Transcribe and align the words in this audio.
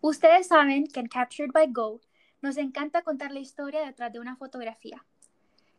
Ustedes 0.00 0.46
saben 0.46 0.86
que 0.86 1.00
en 1.00 1.08
Captured 1.08 1.50
by 1.52 1.72
Go 1.72 2.00
nos 2.40 2.56
encanta 2.56 3.02
contar 3.02 3.32
la 3.32 3.40
historia 3.40 3.84
detrás 3.84 4.12
de 4.12 4.20
una 4.20 4.36
fotografía. 4.36 5.04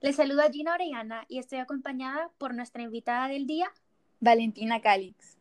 Les 0.01 0.17
saluda 0.17 0.49
Gina 0.51 0.73
Orellana 0.73 1.23
y 1.29 1.39
estoy 1.39 1.59
acompañada 1.59 2.29
por 2.37 2.53
nuestra 2.53 2.82
invitada 2.82 3.29
del 3.29 3.47
día, 3.47 3.71
Valentina 4.19 4.82
Calix. 4.82 5.37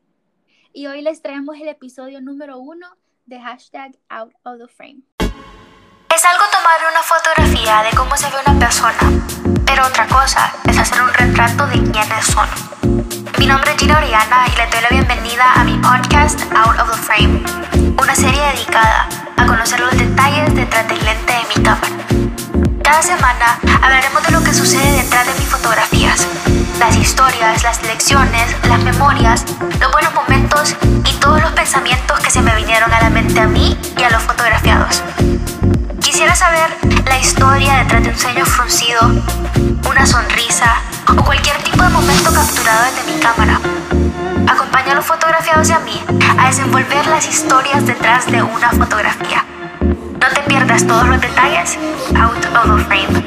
Y 0.72 0.86
hoy 0.86 1.02
les 1.02 1.22
traemos 1.22 1.56
el 1.56 1.66
episodio 1.68 2.20
número 2.20 2.58
uno 2.58 2.86
de 3.26 3.40
hashtag 3.40 3.98
Out 4.08 4.34
of 4.44 4.58
the 4.58 4.68
Frame. 4.68 5.02
Es 6.14 6.24
algo 6.24 6.44
tomar 6.52 6.80
una 6.88 7.02
fotografía 7.02 7.82
de 7.82 7.96
cómo 7.96 8.16
se 8.16 8.26
ve 8.30 8.36
una 8.46 8.58
persona, 8.60 8.98
pero 9.66 9.86
otra 9.86 10.06
cosa 10.06 10.52
es 10.68 10.78
hacer 10.78 11.02
un 11.02 11.12
retrato 11.12 11.66
de 11.66 11.90
quiénes 11.90 12.26
son. 12.26 12.87
Mi 13.38 13.46
nombre 13.46 13.70
es 13.70 13.78
Gina 13.78 13.96
Oriana 13.98 14.46
y 14.52 14.56
le 14.56 14.66
doy 14.66 14.80
la 14.80 14.88
bienvenida 14.88 15.52
a 15.54 15.62
mi 15.62 15.78
podcast 15.78 16.40
Out 16.56 16.80
of 16.80 16.90
the 16.90 16.96
Frame, 16.96 17.42
una 17.96 18.12
serie 18.12 18.40
dedicada 18.52 19.08
a 19.36 19.46
conocer 19.46 19.78
los 19.78 19.96
detalles 19.96 20.52
detrás 20.56 20.88
del 20.88 20.98
lente 21.04 21.32
de 21.32 21.56
mi 21.56 21.62
cámara. 21.62 21.88
Cada 22.82 23.00
semana 23.00 23.58
hablaremos 23.80 24.24
de 24.24 24.32
lo 24.32 24.42
que 24.42 24.52
sucede 24.52 25.04
detrás 25.04 25.24
de 25.26 25.34
mis 25.34 25.48
fotografías, 25.48 26.26
las 26.80 26.96
historias, 26.96 27.62
las 27.62 27.80
lecciones, 27.84 28.56
las 28.68 28.82
memorias, 28.82 29.44
los 29.80 29.92
buenos 29.92 30.12
momentos 30.14 30.74
y 31.04 31.12
todos 31.20 31.40
los 31.40 31.52
pensamientos 31.52 32.18
que 32.18 32.30
se 32.30 32.42
me 32.42 32.54
vinieron 32.56 32.92
a 32.92 33.00
la 33.00 33.10
mente 33.10 33.38
a 33.38 33.46
mí 33.46 33.78
y 33.96 34.02
a 34.02 34.10
los 34.10 34.22
fotografiados. 34.24 35.04
Quisiera 36.00 36.34
saber 36.34 36.76
detrás 37.66 38.04
de 38.04 38.10
un 38.10 38.14
ceño 38.14 38.46
fruncido, 38.46 39.00
una 39.88 40.06
sonrisa 40.06 40.80
o 41.08 41.24
cualquier 41.24 41.56
tipo 41.64 41.82
de 41.82 41.88
momento 41.88 42.32
capturado 42.32 42.84
desde 42.84 43.12
mi 43.12 43.20
cámara. 43.20 43.60
Acompaña 44.46 44.92
a 44.92 44.94
los 44.94 45.04
fotografiados 45.04 45.68
y 45.68 45.72
a 45.72 45.80
mí 45.80 46.00
a 46.38 46.46
desenvolver 46.46 47.06
las 47.08 47.28
historias 47.28 47.84
detrás 47.84 48.30
de 48.30 48.42
una 48.42 48.70
fotografía. 48.70 49.44
No 49.80 50.28
te 50.34 50.40
pierdas 50.42 50.86
todos 50.86 51.08
los 51.08 51.20
detalles 51.20 51.76
out 52.14 52.44
of 52.46 52.76
the 52.76 52.84
frame. 52.84 53.24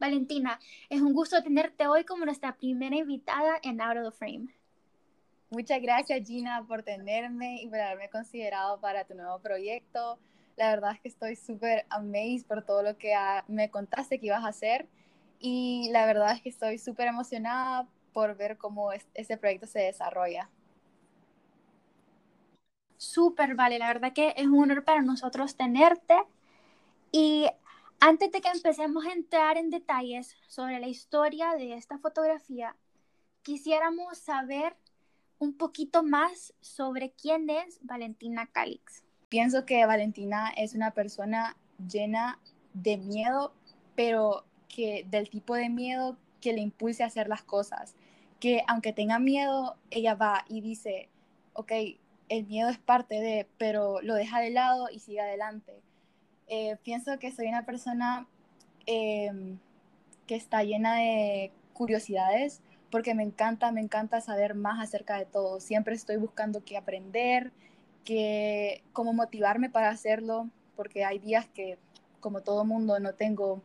Valentina, 0.00 0.58
es 0.88 1.00
un 1.00 1.12
gusto 1.12 1.40
tenerte 1.42 1.86
hoy 1.86 2.04
como 2.04 2.24
nuestra 2.24 2.56
primera 2.56 2.96
invitada 2.96 3.60
en 3.62 3.80
Out 3.80 3.98
of 3.98 4.04
the 4.12 4.18
Frame. 4.18 4.59
Muchas 5.50 5.82
gracias 5.82 6.28
Gina 6.28 6.64
por 6.68 6.84
tenerme 6.84 7.60
y 7.60 7.66
por 7.66 7.80
haberme 7.80 8.08
considerado 8.08 8.80
para 8.80 9.04
tu 9.04 9.14
nuevo 9.16 9.40
proyecto. 9.40 10.16
La 10.56 10.70
verdad 10.70 10.92
es 10.92 11.00
que 11.00 11.08
estoy 11.08 11.34
súper 11.34 11.86
amazed 11.90 12.46
por 12.46 12.64
todo 12.64 12.84
lo 12.84 12.96
que 12.96 13.12
me 13.48 13.68
contaste 13.68 14.20
que 14.20 14.26
ibas 14.26 14.44
a 14.44 14.48
hacer 14.48 14.86
y 15.40 15.88
la 15.90 16.06
verdad 16.06 16.32
es 16.36 16.40
que 16.40 16.50
estoy 16.50 16.78
súper 16.78 17.08
emocionada 17.08 17.88
por 18.12 18.36
ver 18.36 18.58
cómo 18.58 18.92
este 18.92 19.36
proyecto 19.38 19.66
se 19.66 19.80
desarrolla. 19.80 20.48
Súper, 22.96 23.56
vale, 23.56 23.80
la 23.80 23.88
verdad 23.88 24.12
que 24.12 24.34
es 24.36 24.46
un 24.46 24.62
honor 24.62 24.84
para 24.84 25.02
nosotros 25.02 25.56
tenerte 25.56 26.14
y 27.10 27.48
antes 27.98 28.30
de 28.30 28.40
que 28.40 28.50
empecemos 28.50 29.04
a 29.04 29.12
entrar 29.12 29.56
en 29.56 29.70
detalles 29.70 30.36
sobre 30.46 30.78
la 30.78 30.86
historia 30.86 31.54
de 31.56 31.74
esta 31.74 31.98
fotografía, 31.98 32.76
quisiéramos 33.42 34.18
saber 34.18 34.76
un 35.40 35.54
poquito 35.54 36.02
más 36.02 36.52
sobre 36.60 37.10
quién 37.10 37.48
es 37.50 37.78
Valentina 37.82 38.46
Calix. 38.46 39.02
Pienso 39.30 39.64
que 39.64 39.84
Valentina 39.86 40.50
es 40.56 40.74
una 40.74 40.92
persona 40.92 41.56
llena 41.88 42.38
de 42.74 42.98
miedo, 42.98 43.52
pero 43.96 44.44
que 44.68 45.04
del 45.10 45.30
tipo 45.30 45.54
de 45.54 45.70
miedo 45.70 46.16
que 46.40 46.52
le 46.52 46.60
impulse 46.60 47.02
a 47.02 47.06
hacer 47.06 47.26
las 47.26 47.42
cosas. 47.42 47.94
Que 48.38 48.62
aunque 48.68 48.92
tenga 48.92 49.18
miedo, 49.18 49.76
ella 49.90 50.14
va 50.14 50.44
y 50.46 50.60
dice, 50.60 51.08
ok, 51.54 51.72
el 52.28 52.46
miedo 52.46 52.68
es 52.68 52.78
parte 52.78 53.20
de, 53.20 53.48
pero 53.56 54.00
lo 54.02 54.14
deja 54.14 54.40
de 54.40 54.50
lado 54.50 54.88
y 54.92 54.98
sigue 54.98 55.20
adelante. 55.20 55.72
Eh, 56.48 56.76
pienso 56.82 57.18
que 57.18 57.32
soy 57.32 57.46
una 57.48 57.64
persona 57.64 58.26
eh, 58.86 59.56
que 60.26 60.34
está 60.34 60.64
llena 60.64 60.96
de 60.96 61.50
curiosidades, 61.72 62.60
porque 62.90 63.14
me 63.14 63.22
encanta, 63.22 63.72
me 63.72 63.80
encanta 63.80 64.20
saber 64.20 64.54
más 64.54 64.80
acerca 64.80 65.16
de 65.16 65.26
todo. 65.26 65.60
Siempre 65.60 65.94
estoy 65.94 66.16
buscando 66.16 66.64
qué 66.64 66.76
aprender, 66.76 67.52
que, 68.04 68.82
cómo 68.92 69.12
motivarme 69.12 69.70
para 69.70 69.90
hacerlo, 69.90 70.48
porque 70.76 71.04
hay 71.04 71.18
días 71.18 71.46
que, 71.48 71.78
como 72.20 72.42
todo 72.42 72.64
mundo, 72.64 72.98
no 72.98 73.14
tengo, 73.14 73.62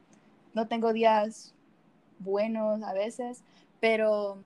no 0.53 0.68
tengo 0.68 0.94
días 0.94 1.53
buenos 2.19 2.84
a 2.84 2.94
veces, 2.94 3.44
pero 3.80 4.44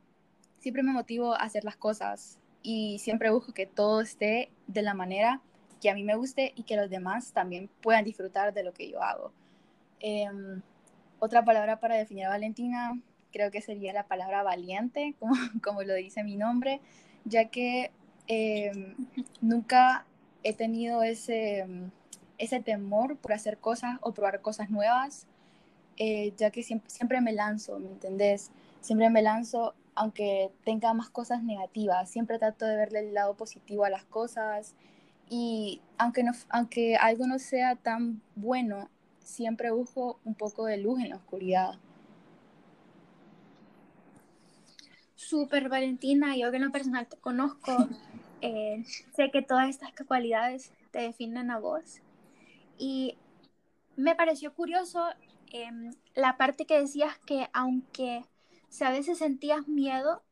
siempre 0.59 0.83
me 0.83 0.91
motivo 0.91 1.33
a 1.33 1.37
hacer 1.37 1.63
las 1.63 1.75
cosas 1.75 2.39
y 2.61 2.99
siempre 2.99 3.31
busco 3.31 3.53
que 3.53 3.65
todo 3.65 4.01
esté 4.01 4.51
de 4.67 4.81
la 4.81 4.93
manera 4.93 5.41
que 5.81 5.89
a 5.89 5.95
mí 5.95 6.03
me 6.03 6.15
guste 6.15 6.53
y 6.55 6.63
que 6.63 6.75
los 6.75 6.89
demás 6.89 7.31
también 7.31 7.69
puedan 7.81 8.03
disfrutar 8.03 8.53
de 8.53 8.63
lo 8.63 8.73
que 8.73 8.89
yo 8.89 9.01
hago. 9.01 9.31
Eh, 10.01 10.27
otra 11.19 11.43
palabra 11.43 11.79
para 11.79 11.95
definir 11.95 12.25
a 12.25 12.29
Valentina 12.29 12.99
creo 13.31 13.51
que 13.51 13.61
sería 13.61 13.93
la 13.93 14.07
palabra 14.07 14.43
valiente, 14.43 15.15
como, 15.19 15.33
como 15.63 15.83
lo 15.83 15.93
dice 15.93 16.23
mi 16.23 16.35
nombre, 16.35 16.81
ya 17.25 17.45
que 17.45 17.91
eh, 18.27 18.95
nunca 19.41 20.05
he 20.43 20.53
tenido 20.53 21.03
ese, 21.03 21.65
ese 22.37 22.59
temor 22.59 23.17
por 23.17 23.33
hacer 23.33 23.57
cosas 23.57 23.97
o 24.01 24.13
probar 24.13 24.41
cosas 24.41 24.69
nuevas, 24.69 25.27
eh, 25.97 26.33
ya 26.37 26.49
que 26.51 26.63
siempre, 26.63 26.89
siempre 26.89 27.21
me 27.21 27.33
lanzo, 27.33 27.79
¿me 27.79 27.89
entendés? 27.89 28.51
Siempre 28.81 29.09
me 29.09 29.21
lanzo 29.21 29.73
aunque 29.99 30.49
tenga 30.63 30.93
más 30.93 31.09
cosas 31.09 31.43
negativas, 31.43 32.09
siempre 32.09 32.39
trato 32.39 32.65
de 32.65 32.77
verle 32.77 32.99
el 32.99 33.13
lado 33.13 33.35
positivo 33.35 33.83
a 33.83 33.89
las 33.89 34.05
cosas 34.05 34.73
y 35.29 35.81
aunque, 35.97 36.23
no, 36.23 36.31
aunque 36.47 36.95
algo 36.95 37.27
no 37.27 37.37
sea 37.37 37.75
tan 37.75 38.21
bueno, 38.37 38.89
siempre 39.19 39.71
busco 39.71 40.17
un 40.23 40.35
poco 40.35 40.65
de 40.65 40.77
luz 40.77 41.01
en 41.01 41.09
la 41.09 41.17
oscuridad. 41.17 41.73
Súper 45.19 45.67
Valentina, 45.67 46.37
yo 46.37 46.49
que 46.49 46.55
en 46.55 46.63
lo 46.63 46.71
personal 46.71 47.05
te 47.05 47.17
conozco, 47.17 47.89
eh, 48.41 48.85
sé 49.13 49.29
que 49.31 49.41
todas 49.41 49.67
estas 49.67 49.91
cualidades 50.07 50.71
te 50.91 50.99
definen 50.99 51.51
a 51.51 51.59
vos. 51.59 52.01
Y 52.77 53.17
me 53.97 54.15
pareció 54.15 54.53
curioso 54.53 55.09
eh, 55.51 55.69
la 56.15 56.37
parte 56.37 56.65
que 56.65 56.79
decías 56.79 57.17
que 57.25 57.49
aunque 57.51 58.23
si 58.69 58.85
a 58.85 58.91
veces 58.91 59.17
sentías 59.17 59.67
miedo, 59.67 60.23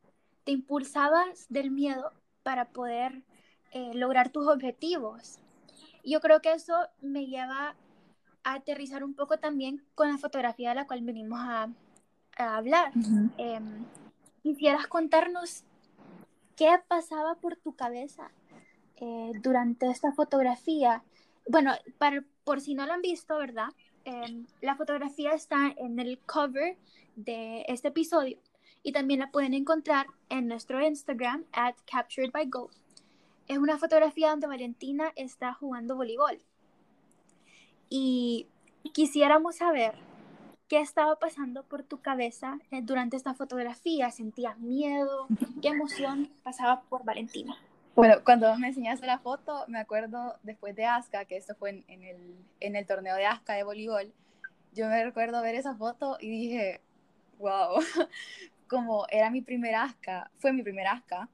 te 0.45 0.53
impulsabas 0.53 1.47
del 1.49 1.69
miedo 1.69 2.13
para 2.43 2.69
poder 2.69 3.23
eh, 3.73 3.91
lograr 3.93 4.29
tus 4.29 4.47
objetivos. 4.47 5.39
Yo 6.05 6.21
creo 6.21 6.39
que 6.41 6.53
eso 6.53 6.73
me 7.01 7.25
lleva 7.25 7.75
a 8.45 8.53
aterrizar 8.53 9.03
un 9.03 9.15
poco 9.15 9.37
también 9.37 9.83
con 9.95 10.09
la 10.09 10.17
fotografía 10.17 10.69
de 10.69 10.75
la 10.75 10.87
cual 10.87 11.01
venimos 11.01 11.41
a, 11.41 11.67
a 12.37 12.55
hablar. 12.55 12.93
Uh 12.95 13.01
-huh. 13.01 13.85
¿Quisieras 14.47 14.87
contarnos 14.87 15.65
qué 16.55 16.69
pasaba 16.87 17.35
por 17.35 17.57
tu 17.57 17.75
cabeza 17.75 18.31
eh, 18.95 19.33
durante 19.43 19.89
esta 19.89 20.13
fotografía? 20.13 21.03
Bueno, 21.49 21.73
para, 21.97 22.23
por 22.45 22.61
si 22.61 22.73
no 22.73 22.85
lo 22.85 22.93
han 22.93 23.01
visto, 23.01 23.37
¿verdad? 23.37 23.67
Eh, 24.05 24.45
la 24.61 24.77
fotografía 24.77 25.33
está 25.33 25.75
en 25.75 25.99
el 25.99 26.17
cover 26.19 26.77
de 27.17 27.65
este 27.67 27.89
episodio 27.89 28.37
y 28.83 28.93
también 28.93 29.19
la 29.19 29.31
pueden 29.31 29.53
encontrar 29.53 30.07
en 30.29 30.47
nuestro 30.47 30.81
Instagram 30.81 31.43
at 31.51 31.75
Captured 31.85 32.31
by 32.31 32.45
Go. 32.45 32.69
Es 33.49 33.57
una 33.57 33.77
fotografía 33.77 34.29
donde 34.29 34.47
Valentina 34.47 35.11
está 35.17 35.55
jugando 35.55 35.97
voleibol. 35.97 36.39
Y 37.89 38.47
quisiéramos 38.93 39.57
saber 39.57 40.06
qué 40.67 40.79
estaba 40.79 41.17
pasando 41.17 41.63
por 41.63 41.83
tu 41.83 42.01
cabeza 42.01 42.59
eh, 42.71 42.81
durante 42.81 43.15
esta 43.15 43.33
fotografía. 43.33 44.11
¿Sentías 44.11 44.57
miedo? 44.59 45.27
¿Qué 45.61 45.69
emoción 45.69 46.29
pasaba 46.43 46.81
por 46.81 47.03
Valentina? 47.03 47.55
Bueno, 47.95 48.15
cuando 48.23 48.55
me 48.57 48.67
enseñaste 48.67 49.07
la 49.07 49.19
foto, 49.19 49.65
me 49.67 49.79
acuerdo 49.79 50.35
después 50.43 50.75
de 50.75 50.85
ASCA, 50.85 51.25
que 51.25 51.37
esto 51.37 51.55
fue 51.55 51.71
en, 51.71 51.85
en, 51.87 52.03
el, 52.03 52.35
en 52.59 52.75
el 52.75 52.85
torneo 52.85 53.15
de 53.15 53.25
ASCA 53.25 53.53
de 53.53 53.63
voleibol, 53.63 54.13
yo 54.73 54.87
me 54.87 55.03
recuerdo 55.03 55.41
ver 55.41 55.55
esa 55.55 55.73
foto 55.75 56.17
y 56.19 56.29
dije, 56.29 56.81
wow, 57.39 57.79
como 58.67 59.07
era 59.09 59.31
mi 59.31 59.41
primer 59.41 59.73
ASCA, 59.73 60.29
fue 60.37 60.53
mi 60.53 60.61
primer 60.61 60.85
ASCA, 60.85 61.27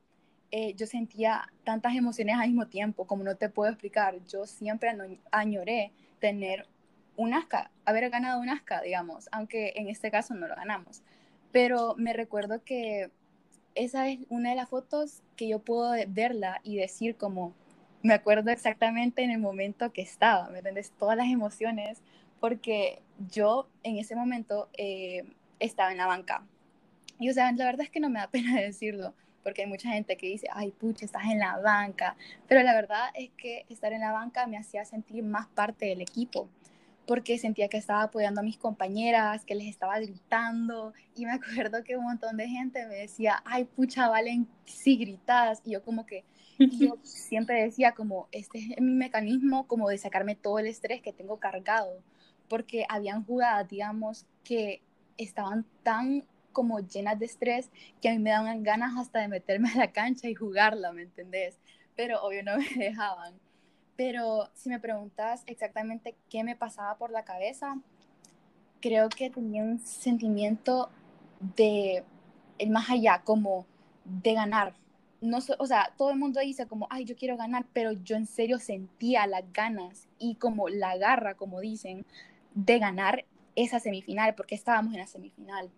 eh, 0.55 0.75
yo 0.75 0.85
sentía 0.85 1.51
tantas 1.63 1.95
emociones 1.95 2.35
al 2.35 2.47
mismo 2.47 2.67
tiempo, 2.67 3.07
como 3.07 3.23
no 3.23 3.35
te 3.35 3.49
puedo 3.49 3.71
explicar. 3.71 4.23
Yo 4.27 4.45
siempre 4.45 4.95
añoré 5.31 5.91
tener 6.19 6.67
un 7.15 7.33
ASCA, 7.33 7.71
haber 7.85 8.09
ganado 8.09 8.39
un 8.41 8.49
ASCA, 8.49 8.81
digamos, 8.81 9.29
aunque 9.31 9.73
en 9.75 9.89
este 9.89 10.11
caso 10.11 10.33
no 10.33 10.47
lo 10.47 10.55
ganamos. 10.55 11.01
Pero 11.51 11.95
me 11.97 12.13
recuerdo 12.13 12.63
que 12.63 13.11
esa 13.75 14.07
es 14.07 14.19
una 14.29 14.51
de 14.51 14.55
las 14.55 14.69
fotos 14.69 15.21
que 15.35 15.47
yo 15.47 15.59
puedo 15.59 15.93
verla 16.07 16.59
y 16.63 16.77
decir 16.77 17.15
como, 17.15 17.53
me 18.01 18.13
acuerdo 18.13 18.51
exactamente 18.51 19.23
en 19.23 19.31
el 19.31 19.39
momento 19.39 19.93
que 19.93 20.01
estaba, 20.01 20.49
¿me 20.49 20.57
entiendes? 20.57 20.91
Todas 20.97 21.17
las 21.17 21.27
emociones, 21.27 22.01
porque 22.39 23.01
yo 23.31 23.69
en 23.83 23.97
ese 23.97 24.15
momento 24.15 24.69
eh, 24.77 25.23
estaba 25.59 25.91
en 25.91 25.97
la 25.97 26.07
banca. 26.07 26.45
Y 27.19 27.29
o 27.29 27.33
sea, 27.33 27.51
la 27.51 27.65
verdad 27.65 27.81
es 27.81 27.89
que 27.89 27.99
no 27.99 28.09
me 28.09 28.19
da 28.19 28.27
pena 28.31 28.59
decirlo, 28.59 29.13
porque 29.43 29.63
hay 29.63 29.67
mucha 29.67 29.89
gente 29.89 30.17
que 30.17 30.27
dice, 30.27 30.47
ay, 30.51 30.71
pucha, 30.71 31.05
estás 31.05 31.23
en 31.25 31.39
la 31.39 31.57
banca, 31.57 32.15
pero 32.47 32.63
la 32.63 32.73
verdad 32.73 33.09
es 33.13 33.29
que 33.37 33.65
estar 33.69 33.93
en 33.93 34.01
la 34.01 34.11
banca 34.11 34.47
me 34.47 34.57
hacía 34.57 34.85
sentir 34.85 35.23
más 35.23 35.47
parte 35.47 35.85
del 35.85 36.01
equipo 36.01 36.49
porque 37.05 37.37
sentía 37.37 37.67
que 37.67 37.77
estaba 37.77 38.03
apoyando 38.03 38.41
a 38.41 38.43
mis 38.43 38.57
compañeras, 38.57 39.45
que 39.45 39.55
les 39.55 39.67
estaba 39.67 39.99
gritando 39.99 40.93
y 41.15 41.25
me 41.25 41.31
acuerdo 41.67 41.83
que 41.83 41.97
un 41.97 42.05
montón 42.05 42.37
de 42.37 42.47
gente 42.47 42.85
me 42.87 42.95
decía, 42.95 43.41
ay, 43.45 43.65
pucha, 43.65 44.07
Valen, 44.07 44.47
si 44.65 44.97
gritas, 44.97 45.61
y 45.65 45.71
yo 45.71 45.83
como 45.83 46.05
que, 46.05 46.23
yo 46.57 46.97
siempre 47.03 47.63
decía 47.63 47.93
como, 47.93 48.27
este 48.31 48.59
es 48.59 48.81
mi 48.81 48.93
mecanismo 48.93 49.67
como 49.67 49.89
de 49.89 49.97
sacarme 49.97 50.35
todo 50.35 50.59
el 50.59 50.67
estrés 50.67 51.01
que 51.01 51.13
tengo 51.13 51.39
cargado, 51.39 52.01
porque 52.47 52.85
habían 52.89 53.25
jugadas, 53.25 53.67
digamos, 53.67 54.25
que 54.43 54.81
estaban 55.17 55.65
tan 55.83 56.25
como 56.51 56.79
llenas 56.79 57.19
de 57.19 57.25
estrés 57.25 57.69
que 58.01 58.09
a 58.09 58.11
mí 58.13 58.19
me 58.19 58.29
daban 58.29 58.63
ganas 58.63 58.95
hasta 58.97 59.19
de 59.19 59.27
meterme 59.27 59.71
a 59.71 59.77
la 59.77 59.91
cancha 59.91 60.29
y 60.29 60.35
jugarla, 60.35 60.93
¿me 60.93 61.01
entendés? 61.01 61.59
Pero 61.95 62.21
obvio 62.21 62.43
no 62.43 62.57
me 62.57 62.69
dejaban. 62.77 63.33
Pero 63.95 64.49
si 64.53 64.69
me 64.69 64.79
preguntas 64.79 65.43
exactamente 65.45 66.15
qué 66.29 66.43
me 66.43 66.55
pasaba 66.55 66.97
por 66.97 67.11
la 67.11 67.23
cabeza, 67.23 67.77
creo 68.81 69.09
que 69.09 69.29
tenía 69.29 69.63
un 69.63 69.79
sentimiento 69.79 70.89
de 71.55 72.03
el 72.57 72.69
más 72.69 72.89
allá, 72.89 73.21
como 73.23 73.65
de 74.05 74.33
ganar. 74.33 74.73
No, 75.21 75.37
o 75.57 75.67
sea, 75.67 75.93
todo 75.97 76.11
el 76.11 76.19
mundo 76.19 76.41
dice 76.41 76.67
como, 76.67 76.87
ay, 76.89 77.05
yo 77.05 77.15
quiero 77.15 77.37
ganar, 77.37 77.65
pero 77.71 77.93
yo 77.93 78.15
en 78.15 78.25
serio 78.25 78.59
sentía 78.59 79.25
las 79.25 79.43
ganas 79.53 80.07
y 80.19 80.35
como 80.35 80.67
la 80.67 80.97
garra, 80.97 81.35
como 81.35 81.61
dicen, 81.61 82.05
de 82.55 82.79
ganar 82.79 83.25
esa 83.55 83.79
semifinal, 83.79 84.35
porque 84.35 84.55
estábamos 84.55 84.93
en 84.93 84.99
la 84.99 85.07
semifinal. 85.07 85.69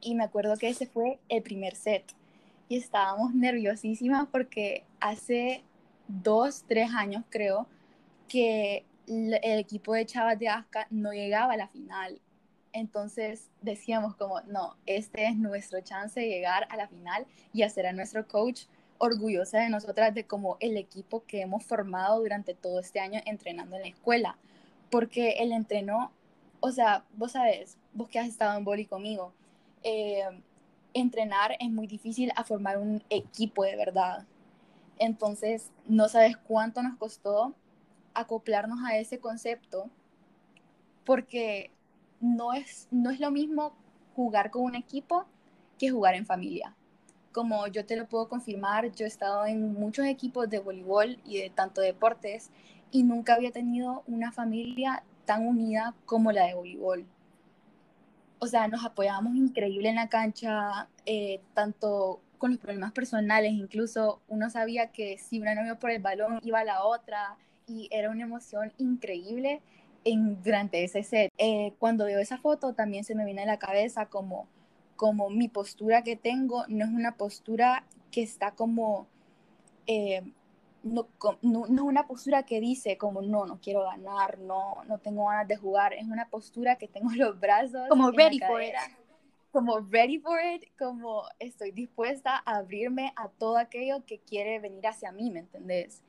Y 0.00 0.14
me 0.14 0.24
acuerdo 0.24 0.56
que 0.56 0.68
ese 0.68 0.86
fue 0.86 1.18
el 1.28 1.42
primer 1.42 1.74
set. 1.74 2.04
Y 2.68 2.76
estábamos 2.76 3.34
nerviosísimas 3.34 4.28
porque 4.28 4.84
hace 5.00 5.62
dos, 6.08 6.64
tres 6.66 6.90
años 6.92 7.24
creo, 7.30 7.66
que 8.28 8.84
el 9.06 9.58
equipo 9.58 9.94
de 9.94 10.06
Chavas 10.06 10.38
de 10.38 10.48
Asca 10.48 10.86
no 10.90 11.12
llegaba 11.12 11.52
a 11.52 11.56
la 11.56 11.68
final. 11.68 12.20
Entonces 12.72 13.50
decíamos 13.62 14.16
como, 14.16 14.40
no, 14.42 14.76
este 14.86 15.26
es 15.26 15.36
nuestro 15.36 15.80
chance 15.80 16.18
de 16.18 16.28
llegar 16.28 16.66
a 16.70 16.76
la 16.76 16.88
final 16.88 17.26
y 17.52 17.62
hacer 17.62 17.86
a 17.86 17.92
nuestro 17.92 18.26
coach 18.26 18.64
orgullosa 18.98 19.58
de 19.58 19.68
nosotras, 19.68 20.14
de 20.14 20.26
como 20.26 20.56
el 20.60 20.76
equipo 20.76 21.24
que 21.26 21.42
hemos 21.42 21.64
formado 21.64 22.20
durante 22.20 22.54
todo 22.54 22.80
este 22.80 23.00
año 23.00 23.20
entrenando 23.26 23.76
en 23.76 23.82
la 23.82 23.88
escuela. 23.88 24.38
Porque 24.90 25.36
él 25.38 25.52
entrenó, 25.52 26.12
o 26.60 26.70
sea, 26.70 27.04
vos 27.14 27.32
sabes, 27.32 27.76
vos 27.92 28.08
que 28.08 28.18
has 28.18 28.28
estado 28.28 28.56
en 28.56 28.64
boli 28.64 28.86
conmigo, 28.86 29.32
eh, 29.82 30.24
entrenar 30.94 31.56
es 31.60 31.70
muy 31.70 31.86
difícil 31.86 32.32
a 32.36 32.44
formar 32.44 32.78
un 32.78 33.02
equipo 33.10 33.64
de 33.64 33.76
verdad. 33.76 34.24
Entonces, 34.98 35.70
no 35.86 36.08
sabes 36.08 36.36
cuánto 36.36 36.82
nos 36.82 36.96
costó 36.96 37.54
acoplarnos 38.14 38.78
a 38.84 38.96
ese 38.96 39.18
concepto 39.18 39.90
porque 41.04 41.70
no 42.20 42.52
es, 42.52 42.88
no 42.90 43.10
es 43.10 43.20
lo 43.20 43.30
mismo 43.30 43.74
jugar 44.14 44.50
con 44.50 44.62
un 44.62 44.74
equipo 44.74 45.26
que 45.78 45.90
jugar 45.90 46.14
en 46.14 46.26
familia. 46.26 46.74
Como 47.32 47.66
yo 47.66 47.84
te 47.84 47.96
lo 47.96 48.06
puedo 48.06 48.28
confirmar, 48.28 48.92
yo 48.92 49.04
he 49.04 49.08
estado 49.08 49.44
en 49.44 49.74
muchos 49.74 50.06
equipos 50.06 50.48
de 50.48 50.60
voleibol 50.60 51.18
y 51.24 51.38
de 51.38 51.50
tanto 51.50 51.80
deportes 51.80 52.50
y 52.90 53.02
nunca 53.02 53.34
había 53.34 53.50
tenido 53.50 54.04
una 54.06 54.30
familia 54.30 55.02
tan 55.24 55.46
unida 55.46 55.94
como 56.06 56.30
la 56.30 56.46
de 56.46 56.54
voleibol. 56.54 57.04
O 58.38 58.46
sea, 58.46 58.68
nos 58.68 58.84
apoyábamos 58.84 59.34
increíble 59.34 59.88
en 59.88 59.96
la 59.96 60.08
cancha, 60.08 60.88
eh, 61.06 61.40
tanto 61.54 62.20
con 62.38 62.52
los 62.52 62.60
problemas 62.60 62.92
personales, 62.92 63.52
incluso 63.52 64.20
uno 64.28 64.50
sabía 64.50 64.92
que 64.92 65.18
si 65.18 65.40
una 65.40 65.54
no 65.54 65.64
iba 65.64 65.76
por 65.76 65.90
el 65.90 66.02
balón, 66.02 66.40
iba 66.42 66.60
a 66.60 66.64
la 66.64 66.84
otra, 66.84 67.36
y 67.66 67.88
era 67.90 68.10
una 68.10 68.22
emoción 68.22 68.72
increíble 68.78 69.62
en, 70.04 70.42
durante 70.42 70.84
ese 70.84 71.02
set. 71.02 71.32
Eh, 71.38 71.74
cuando 71.78 72.04
veo 72.04 72.20
esa 72.20 72.38
foto 72.38 72.74
también 72.74 73.04
se 73.04 73.14
me 73.14 73.24
viene 73.24 73.42
a 73.42 73.46
la 73.46 73.58
cabeza 73.58 74.06
como, 74.06 74.48
como 74.96 75.30
mi 75.30 75.48
postura 75.48 76.02
que 76.02 76.16
tengo 76.16 76.64
no 76.68 76.84
es 76.84 76.90
una 76.90 77.16
postura 77.16 77.84
que 78.10 78.22
está 78.22 78.52
como... 78.52 79.06
Eh, 79.86 80.22
no, 80.82 81.08
no, 81.40 81.64
no, 81.66 81.74
es 81.74 81.80
una 81.80 82.06
postura 82.06 82.42
que 82.42 82.60
dice 82.60 82.98
como 82.98 83.22
no, 83.22 83.46
no 83.46 83.58
quiero 83.58 83.84
ganar, 83.84 84.38
no, 84.38 84.84
no 84.86 84.98
tengo 84.98 85.24
ganas 85.26 85.48
de 85.48 85.56
jugar, 85.56 85.94
es 85.94 86.04
una 86.04 86.28
postura 86.28 86.76
que 86.76 86.88
tengo 86.88 87.08
los 87.16 87.40
brazos 87.40 87.88
como 87.88 88.10
ready 88.10 88.38
for 88.38 88.62
it 88.62 88.74
como 89.54 89.78
ready 89.78 90.18
for 90.18 90.40
it, 90.40 90.64
como 90.76 91.22
estoy 91.38 91.70
dispuesta 91.70 92.42
a 92.44 92.56
abrirme 92.56 93.12
a 93.14 93.28
todo 93.28 93.56
aquello 93.56 94.04
que 94.04 94.18
quiere 94.18 94.58
venir 94.58 94.84
hacia 94.84 95.12
mí, 95.12 95.30
¿me 95.30 95.38
entendés? 95.38 96.02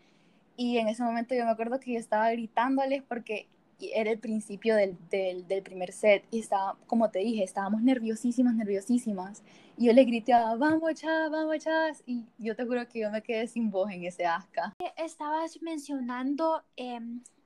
Y 0.57 0.79
en 0.79 0.87
ese 0.87 1.03
momento 1.03 1.35
yo 1.35 1.45
me 1.45 1.51
acuerdo 1.51 1.79
que 1.79 1.93
yo 1.93 1.99
estaba 1.99 2.31
gritándoles 2.31 3.03
porque 3.03 3.47
era 3.79 4.09
el 4.09 4.17
principio 4.17 4.75
del, 4.75 4.97
del, 5.11 5.47
del 5.47 5.61
primer 5.61 5.91
set 5.91 6.25
y 6.31 6.39
estaba, 6.39 6.75
como 6.87 7.11
te 7.11 7.19
dije, 7.19 7.43
estábamos 7.43 7.83
nerviosísimas, 7.83 8.55
nerviosísimas. 8.55 9.43
Y 9.77 9.85
yo 9.87 9.93
le 9.93 10.05
grité, 10.05 10.31
vamos, 10.31 10.95
chavas, 10.95 11.29
vamos, 11.29 11.59
chavas. 11.59 12.01
Y 12.07 12.25
yo 12.39 12.55
te 12.55 12.65
juro 12.65 12.87
que 12.87 13.01
yo 13.01 13.11
me 13.11 13.21
quedé 13.21 13.45
sin 13.45 13.69
voz 13.69 13.91
en 13.91 14.05
ese 14.05 14.25
asca. 14.25 14.73
Estabas 14.97 15.61
mencionando 15.61 16.63
eh, 16.77 16.99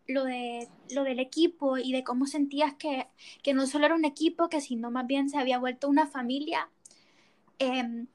lo, 0.10 0.26
de, 0.26 0.68
lo 0.90 1.04
del 1.04 1.20
equipo 1.20 1.78
y 1.78 1.92
de 1.94 2.04
cómo 2.04 2.26
sentías 2.26 2.74
que, 2.74 3.08
que 3.44 3.54
no 3.54 3.68
solo 3.68 3.86
era 3.86 3.96
un 3.96 4.06
equipo, 4.06 4.50
que 4.50 4.60
sino 4.60 4.90
más 4.92 5.06
bien 5.08 5.30
se 5.30 5.38
había 5.38 5.60
vuelto 5.60 5.88
una 5.88 6.08
familia. 6.08 6.70
Em, 7.60 8.08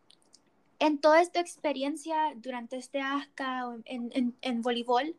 en 0.81 0.99
toda 0.99 1.23
esta 1.23 1.41
experiencia 1.41 2.35
durante 2.37 2.77
este 2.77 3.01
ASCA 3.01 3.77
en, 3.85 4.11
en, 4.13 4.37
en 4.43 4.61
voleibol, 4.61 5.17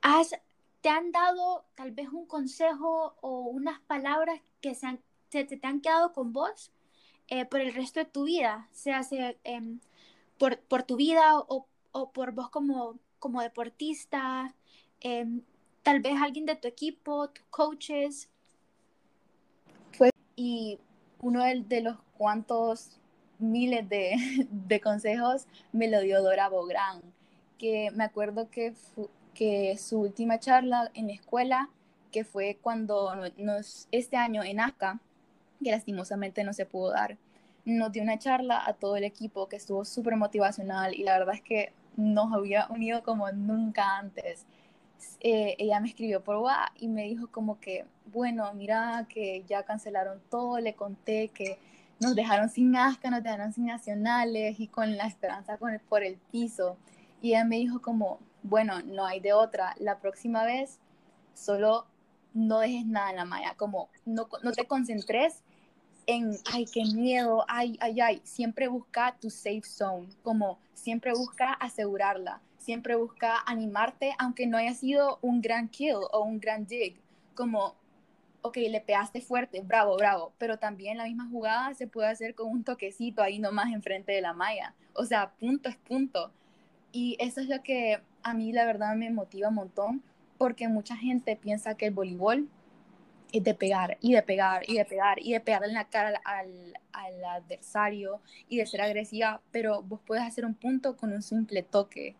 has, 0.00 0.34
¿te 0.80 0.88
han 0.88 1.12
dado 1.12 1.64
tal 1.74 1.92
vez 1.92 2.08
un 2.08 2.26
consejo 2.26 3.14
o 3.20 3.40
unas 3.42 3.80
palabras 3.80 4.40
que 4.62 4.74
se, 4.74 4.86
han, 4.86 5.00
te 5.30 5.60
han 5.62 5.80
quedado 5.82 6.14
con 6.14 6.32
vos 6.32 6.72
eh, 7.28 7.44
por 7.44 7.60
el 7.60 7.74
resto 7.74 8.00
de 8.00 8.06
tu 8.06 8.24
vida? 8.24 8.68
Sea 8.72 9.02
eh, 9.10 9.78
por, 10.38 10.58
por, 10.60 10.84
tu 10.84 10.96
vida 10.96 11.38
o, 11.38 11.66
o, 11.92 12.12
por 12.12 12.32
vos 12.32 12.48
como, 12.48 12.98
como 13.18 13.42
deportista. 13.42 14.54
Eh, 15.00 15.26
tal 15.88 16.00
vez 16.00 16.20
alguien 16.20 16.44
de 16.44 16.54
tu 16.54 16.68
equipo, 16.68 17.30
tus 17.30 17.46
coaches. 17.48 18.28
Fue, 19.92 20.10
y 20.36 20.78
uno 21.22 21.42
de, 21.42 21.80
los 21.80 21.96
cuantos 22.18 23.00
miles 23.38 23.88
de, 23.88 24.16
de, 24.50 24.80
consejos 24.82 25.46
me 25.72 25.88
lo 25.88 26.02
dio 26.02 26.22
Dora 26.22 26.50
Bográn, 26.50 27.00
que 27.56 27.90
me 27.92 28.04
acuerdo 28.04 28.50
que, 28.50 28.74
que 29.32 29.78
su 29.78 30.00
última 30.00 30.38
charla 30.38 30.90
en 30.92 31.06
la 31.06 31.14
escuela, 31.14 31.70
que 32.12 32.22
fue 32.22 32.58
cuando 32.60 33.14
nos, 33.38 33.88
este 33.90 34.18
año 34.18 34.42
en 34.44 34.60
ACA, 34.60 35.00
que 35.64 35.70
lastimosamente 35.70 36.44
no 36.44 36.52
se 36.52 36.66
pudo 36.66 36.90
dar, 36.90 37.16
nos 37.64 37.92
dio 37.92 38.02
una 38.02 38.18
charla 38.18 38.62
a 38.66 38.74
todo 38.74 38.96
el 38.96 39.04
equipo 39.04 39.48
que 39.48 39.56
estuvo 39.56 39.86
súper 39.86 40.16
motivacional 40.16 40.94
y 40.94 41.04
la 41.04 41.18
verdad 41.18 41.36
es 41.36 41.42
que 41.42 41.72
nos 41.96 42.30
había 42.34 42.66
unido 42.68 43.02
como 43.02 43.32
nunca 43.32 43.96
antes. 43.96 44.44
Eh, 45.20 45.56
ella 45.58 45.80
me 45.80 45.88
escribió 45.88 46.22
por 46.22 46.36
WhatsApp 46.36 46.74
y 46.78 46.88
me 46.88 47.04
dijo 47.04 47.28
como 47.28 47.58
que, 47.60 47.86
bueno, 48.12 48.52
mira 48.54 49.06
que 49.08 49.44
ya 49.48 49.64
cancelaron 49.64 50.20
todo, 50.30 50.60
le 50.60 50.74
conté 50.74 51.28
que 51.28 51.58
nos 52.00 52.14
dejaron 52.14 52.48
sin 52.48 52.76
ASCA, 52.76 53.10
nos 53.10 53.22
dejaron 53.22 53.52
sin 53.52 53.66
nacionales 53.66 54.60
y 54.60 54.68
con 54.68 54.96
la 54.96 55.06
esperanza 55.06 55.58
por 55.88 56.04
el 56.04 56.16
piso. 56.30 56.76
Y 57.20 57.30
ella 57.30 57.44
me 57.44 57.56
dijo 57.56 57.82
como, 57.82 58.20
bueno, 58.42 58.80
no 58.82 59.04
hay 59.06 59.20
de 59.20 59.32
otra, 59.32 59.74
la 59.78 59.98
próxima 59.98 60.44
vez 60.44 60.78
solo 61.34 61.86
no 62.34 62.60
dejes 62.60 62.86
nada 62.86 63.10
en 63.10 63.16
la 63.16 63.24
malla, 63.24 63.54
como 63.56 63.88
no, 64.04 64.28
no 64.42 64.52
te 64.52 64.66
concentres 64.66 65.42
en, 66.06 66.36
ay, 66.52 66.66
qué 66.66 66.84
miedo, 66.84 67.44
ay, 67.48 67.76
ay, 67.80 68.00
ay, 68.00 68.20
siempre 68.24 68.68
busca 68.68 69.16
tu 69.20 69.30
safe 69.30 69.62
zone, 69.64 70.08
como 70.22 70.58
siempre 70.74 71.12
busca 71.12 71.52
asegurarla 71.52 72.40
siempre 72.68 72.96
busca 72.96 73.42
animarte, 73.46 74.14
aunque 74.18 74.46
no 74.46 74.58
haya 74.58 74.74
sido 74.74 75.18
un 75.22 75.40
gran 75.40 75.70
kill 75.70 76.00
o 76.12 76.20
un 76.20 76.38
gran 76.38 76.66
dig, 76.66 77.00
como, 77.34 77.76
ok, 78.42 78.58
le 78.58 78.82
pegaste 78.82 79.22
fuerte, 79.22 79.62
bravo, 79.62 79.96
bravo, 79.96 80.34
pero 80.36 80.58
también 80.58 80.98
la 80.98 81.04
misma 81.04 81.26
jugada 81.30 81.72
se 81.72 81.86
puede 81.86 82.08
hacer 82.08 82.34
con 82.34 82.50
un 82.50 82.64
toquecito 82.64 83.22
ahí 83.22 83.38
nomás 83.38 83.72
enfrente 83.72 84.12
de 84.12 84.20
la 84.20 84.34
malla, 84.34 84.74
o 84.92 85.06
sea, 85.06 85.30
punto 85.40 85.70
es 85.70 85.76
punto. 85.76 86.30
Y 86.92 87.16
eso 87.20 87.40
es 87.40 87.48
lo 87.48 87.62
que 87.62 88.02
a 88.22 88.34
mí 88.34 88.52
la 88.52 88.66
verdad 88.66 88.94
me 88.96 89.08
motiva 89.08 89.48
un 89.48 89.54
montón, 89.54 90.02
porque 90.36 90.68
mucha 90.68 90.94
gente 90.94 91.36
piensa 91.36 91.74
que 91.74 91.86
el 91.86 91.94
voleibol 91.94 92.50
es 93.32 93.44
de 93.44 93.54
pegar 93.54 93.98
y 94.00 94.14
de 94.14 94.22
pegar 94.22 94.62
y 94.68 94.76
de 94.76 94.84
pegar 94.84 95.18
y 95.20 95.32
de 95.32 95.40
pegar 95.40 95.64
en 95.64 95.74
la 95.74 95.84
cara 95.84 96.20
al, 96.24 96.74
al, 96.92 97.24
adversario 97.24 98.20
y 98.48 98.58
de 98.58 98.66
ser 98.66 98.80
agresiva, 98.80 99.40
pero 99.50 99.82
vos 99.82 100.00
puedes 100.06 100.24
hacer 100.24 100.44
un 100.44 100.54
punto 100.54 100.96
con 100.96 101.12
un 101.12 101.22
simple 101.22 101.62
toque. 101.62 102.16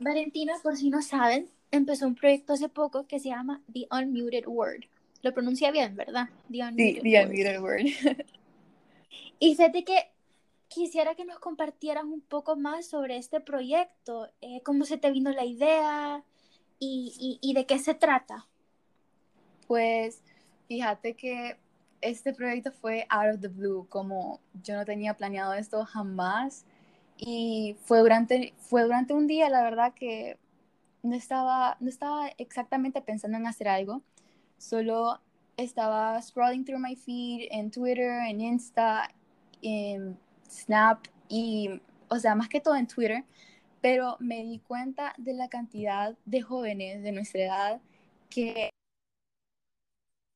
Valentina, 0.00 0.54
por 0.62 0.76
si 0.76 0.90
no 0.90 1.02
saben, 1.02 1.48
empezó 1.70 2.06
un 2.06 2.14
proyecto 2.14 2.52
hace 2.52 2.68
poco 2.68 3.06
que 3.06 3.18
se 3.18 3.28
llama 3.28 3.62
The 3.72 3.86
Unmuted 3.90 4.46
Word. 4.46 4.84
Lo 5.22 5.32
pronuncia 5.32 5.70
bien, 5.70 5.96
¿verdad? 5.96 6.28
The 6.50 6.62
Unmuted 6.62 6.94
sí, 6.94 7.00
The 7.02 7.24
Unmuted 7.24 7.60
Word. 7.60 7.86
y 9.38 9.54
fíjate 9.54 9.84
que 9.84 10.10
quisiera 10.68 11.14
que 11.14 11.24
nos 11.24 11.38
compartieras 11.38 12.04
un 12.04 12.20
poco 12.20 12.56
más 12.56 12.86
sobre 12.86 13.16
este 13.16 13.40
proyecto, 13.40 14.28
eh, 14.40 14.60
cómo 14.62 14.84
se 14.84 14.98
te 14.98 15.10
vino 15.10 15.30
la 15.30 15.44
idea 15.44 16.22
y, 16.78 17.38
y, 17.40 17.54
de 17.54 17.64
qué 17.64 17.78
se 17.78 17.94
trata. 17.94 18.46
Pues 19.66 20.20
fíjate 20.68 21.14
que 21.14 21.56
este 22.00 22.34
proyecto 22.34 22.72
fue 22.72 23.06
out 23.08 23.34
of 23.34 23.40
the 23.40 23.48
blue, 23.48 23.86
como 23.88 24.40
yo 24.62 24.76
no 24.76 24.84
tenía 24.84 25.14
planeado 25.14 25.54
esto 25.54 25.84
jamás 25.84 26.66
y 27.18 27.76
fue 27.84 28.00
durante, 28.00 28.54
fue 28.58 28.82
durante 28.82 29.14
un 29.14 29.26
día, 29.26 29.48
la 29.50 29.62
verdad 29.62 29.94
que 29.94 30.38
no 31.02 31.14
estaba, 31.14 31.76
no 31.80 31.88
estaba 31.88 32.28
exactamente 32.38 33.00
pensando 33.02 33.38
en 33.38 33.46
hacer 33.46 33.68
algo, 33.68 34.02
solo 34.58 35.20
estaba 35.56 36.20
scrolling 36.20 36.64
through 36.64 36.80
my 36.80 36.96
feed 36.96 37.48
en 37.50 37.70
Twitter, 37.70 38.22
en 38.28 38.40
Insta, 38.40 39.10
en 39.62 40.18
Snap 40.50 41.06
y, 41.28 41.80
o 42.08 42.18
sea, 42.18 42.34
más 42.34 42.48
que 42.48 42.60
todo 42.60 42.76
en 42.76 42.86
Twitter, 42.86 43.24
pero 43.80 44.16
me 44.20 44.42
di 44.42 44.58
cuenta 44.58 45.14
de 45.16 45.32
la 45.32 45.48
cantidad 45.48 46.16
de 46.24 46.42
jóvenes 46.42 47.02
de 47.02 47.12
nuestra 47.12 47.42
edad 47.42 47.80
que 48.28 48.70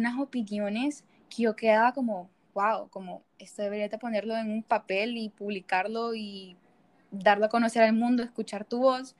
unas 0.00 0.18
opiniones 0.18 1.04
que 1.28 1.42
yo 1.42 1.56
quedaba 1.56 1.92
como, 1.92 2.30
wow, 2.54 2.88
como 2.88 3.22
esto 3.38 3.62
debería 3.62 3.88
de 3.88 3.98
ponerlo 3.98 4.36
en 4.36 4.50
un 4.50 4.62
papel 4.62 5.16
y 5.16 5.28
publicarlo 5.28 6.14
y 6.14 6.56
darlo 7.10 7.46
a 7.46 7.48
conocer 7.48 7.82
al 7.82 7.92
mundo, 7.92 8.22
escuchar 8.22 8.64
tu 8.64 8.78
voz, 8.78 9.16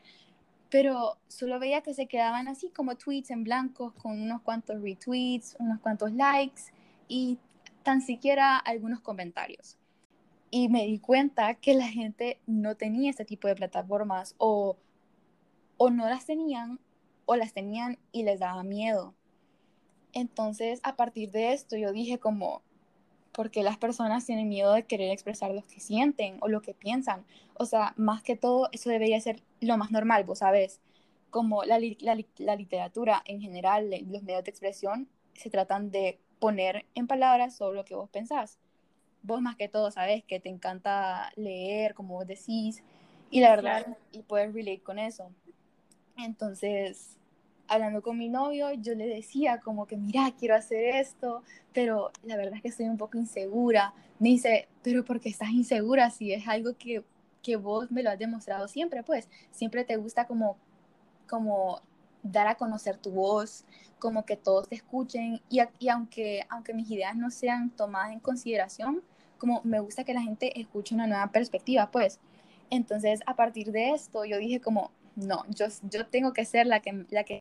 pero 0.70 1.18
solo 1.28 1.58
veía 1.58 1.82
que 1.82 1.94
se 1.94 2.06
quedaban 2.06 2.48
así 2.48 2.70
como 2.70 2.96
tweets 2.96 3.30
en 3.30 3.44
blanco 3.44 3.92
con 4.00 4.20
unos 4.20 4.40
cuantos 4.42 4.80
retweets, 4.80 5.56
unos 5.58 5.80
cuantos 5.80 6.12
likes 6.12 6.62
y 7.08 7.38
tan 7.82 8.00
siquiera 8.00 8.56
algunos 8.56 9.00
comentarios. 9.00 9.76
Y 10.50 10.68
me 10.68 10.86
di 10.86 10.98
cuenta 10.98 11.54
que 11.54 11.74
la 11.74 11.88
gente 11.88 12.40
no 12.46 12.76
tenía 12.76 13.10
este 13.10 13.24
tipo 13.24 13.48
de 13.48 13.56
plataformas 13.56 14.34
o, 14.38 14.76
o 15.76 15.90
no 15.90 16.08
las 16.08 16.26
tenían 16.26 16.80
o 17.26 17.36
las 17.36 17.52
tenían 17.52 17.98
y 18.12 18.22
les 18.22 18.40
daba 18.40 18.62
miedo. 18.62 19.14
Entonces, 20.12 20.80
a 20.82 20.96
partir 20.96 21.30
de 21.30 21.52
esto, 21.52 21.76
yo 21.76 21.92
dije 21.92 22.18
como, 22.18 22.62
porque 23.32 23.62
las 23.62 23.78
personas 23.78 24.26
tienen 24.26 24.48
miedo 24.48 24.72
de 24.72 24.84
querer 24.84 25.10
expresar 25.10 25.52
lo 25.52 25.62
que 25.62 25.80
sienten 25.80 26.38
o 26.40 26.48
lo 26.48 26.62
que 26.62 26.74
piensan. 26.74 27.24
O 27.54 27.66
sea, 27.66 27.94
más 27.96 28.22
que 28.22 28.36
todo, 28.36 28.68
eso 28.72 28.90
debería 28.90 29.20
ser 29.20 29.42
lo 29.60 29.76
más 29.76 29.90
normal, 29.90 30.24
vos 30.24 30.40
sabes. 30.40 30.80
Como 31.30 31.62
la, 31.62 31.78
la, 31.78 32.56
literatura 32.56 33.22
en 33.24 33.40
general, 33.40 33.90
los 34.08 34.22
medios 34.24 34.42
de 34.42 34.50
expresión, 34.50 35.08
se 35.34 35.48
tratan 35.48 35.92
de 35.92 36.18
poner 36.40 36.86
en 36.94 37.06
palabras 37.06 37.56
sobre 37.56 37.76
lo 37.76 37.84
que 37.84 37.94
vos 37.94 38.10
pensás. 38.10 38.58
Vos 39.22 39.40
más 39.40 39.54
que 39.54 39.68
todo 39.68 39.92
sabes 39.92 40.24
que 40.24 40.40
te 40.40 40.48
encanta 40.48 41.30
leer, 41.36 41.94
como 41.94 42.14
vos 42.14 42.26
decís, 42.26 42.82
y 43.30 43.40
la 43.40 43.50
verdad, 43.50 43.96
y 44.10 44.22
poder 44.22 44.52
relate 44.52 44.82
con 44.82 44.98
eso. 44.98 45.30
Entonces, 46.16 47.19
hablando 47.70 48.02
con 48.02 48.18
mi 48.18 48.28
novio, 48.28 48.72
yo 48.72 48.94
le 48.94 49.06
decía 49.06 49.60
como 49.60 49.86
que, 49.86 49.96
mira, 49.96 50.32
quiero 50.36 50.56
hacer 50.56 50.96
esto, 50.96 51.44
pero 51.72 52.10
la 52.24 52.36
verdad 52.36 52.54
es 52.56 52.62
que 52.62 52.68
estoy 52.68 52.88
un 52.88 52.98
poco 52.98 53.16
insegura. 53.16 53.94
Me 54.18 54.30
dice, 54.30 54.68
pero 54.82 55.04
¿por 55.04 55.20
qué 55.20 55.28
estás 55.28 55.50
insegura 55.50 56.10
si 56.10 56.32
es 56.32 56.48
algo 56.48 56.76
que, 56.76 57.04
que 57.42 57.54
vos 57.54 57.92
me 57.92 58.02
lo 58.02 58.10
has 58.10 58.18
demostrado 58.18 58.66
siempre? 58.66 59.04
Pues 59.04 59.28
siempre 59.52 59.84
te 59.84 59.96
gusta 59.96 60.26
como, 60.26 60.56
como 61.28 61.80
dar 62.24 62.48
a 62.48 62.56
conocer 62.56 62.96
tu 62.96 63.12
voz, 63.12 63.64
como 64.00 64.26
que 64.26 64.36
todos 64.36 64.68
te 64.68 64.74
escuchen 64.74 65.40
y, 65.48 65.60
y 65.78 65.88
aunque, 65.90 66.44
aunque 66.48 66.74
mis 66.74 66.90
ideas 66.90 67.14
no 67.16 67.30
sean 67.30 67.70
tomadas 67.70 68.10
en 68.10 68.18
consideración, 68.18 69.02
como 69.38 69.60
me 69.62 69.78
gusta 69.78 70.02
que 70.02 70.12
la 70.12 70.22
gente 70.22 70.60
escuche 70.60 70.92
una 70.94 71.06
nueva 71.06 71.30
perspectiva, 71.30 71.90
pues. 71.92 72.18
Entonces, 72.68 73.20
a 73.26 73.36
partir 73.36 73.70
de 73.70 73.90
esto, 73.90 74.24
yo 74.24 74.38
dije 74.38 74.60
como, 74.60 74.90
no, 75.14 75.44
yo, 75.48 75.66
yo 75.88 76.06
tengo 76.06 76.32
que 76.32 76.44
ser 76.44 76.66
la 76.66 76.80
que, 76.80 77.06
la 77.10 77.22
que 77.24 77.40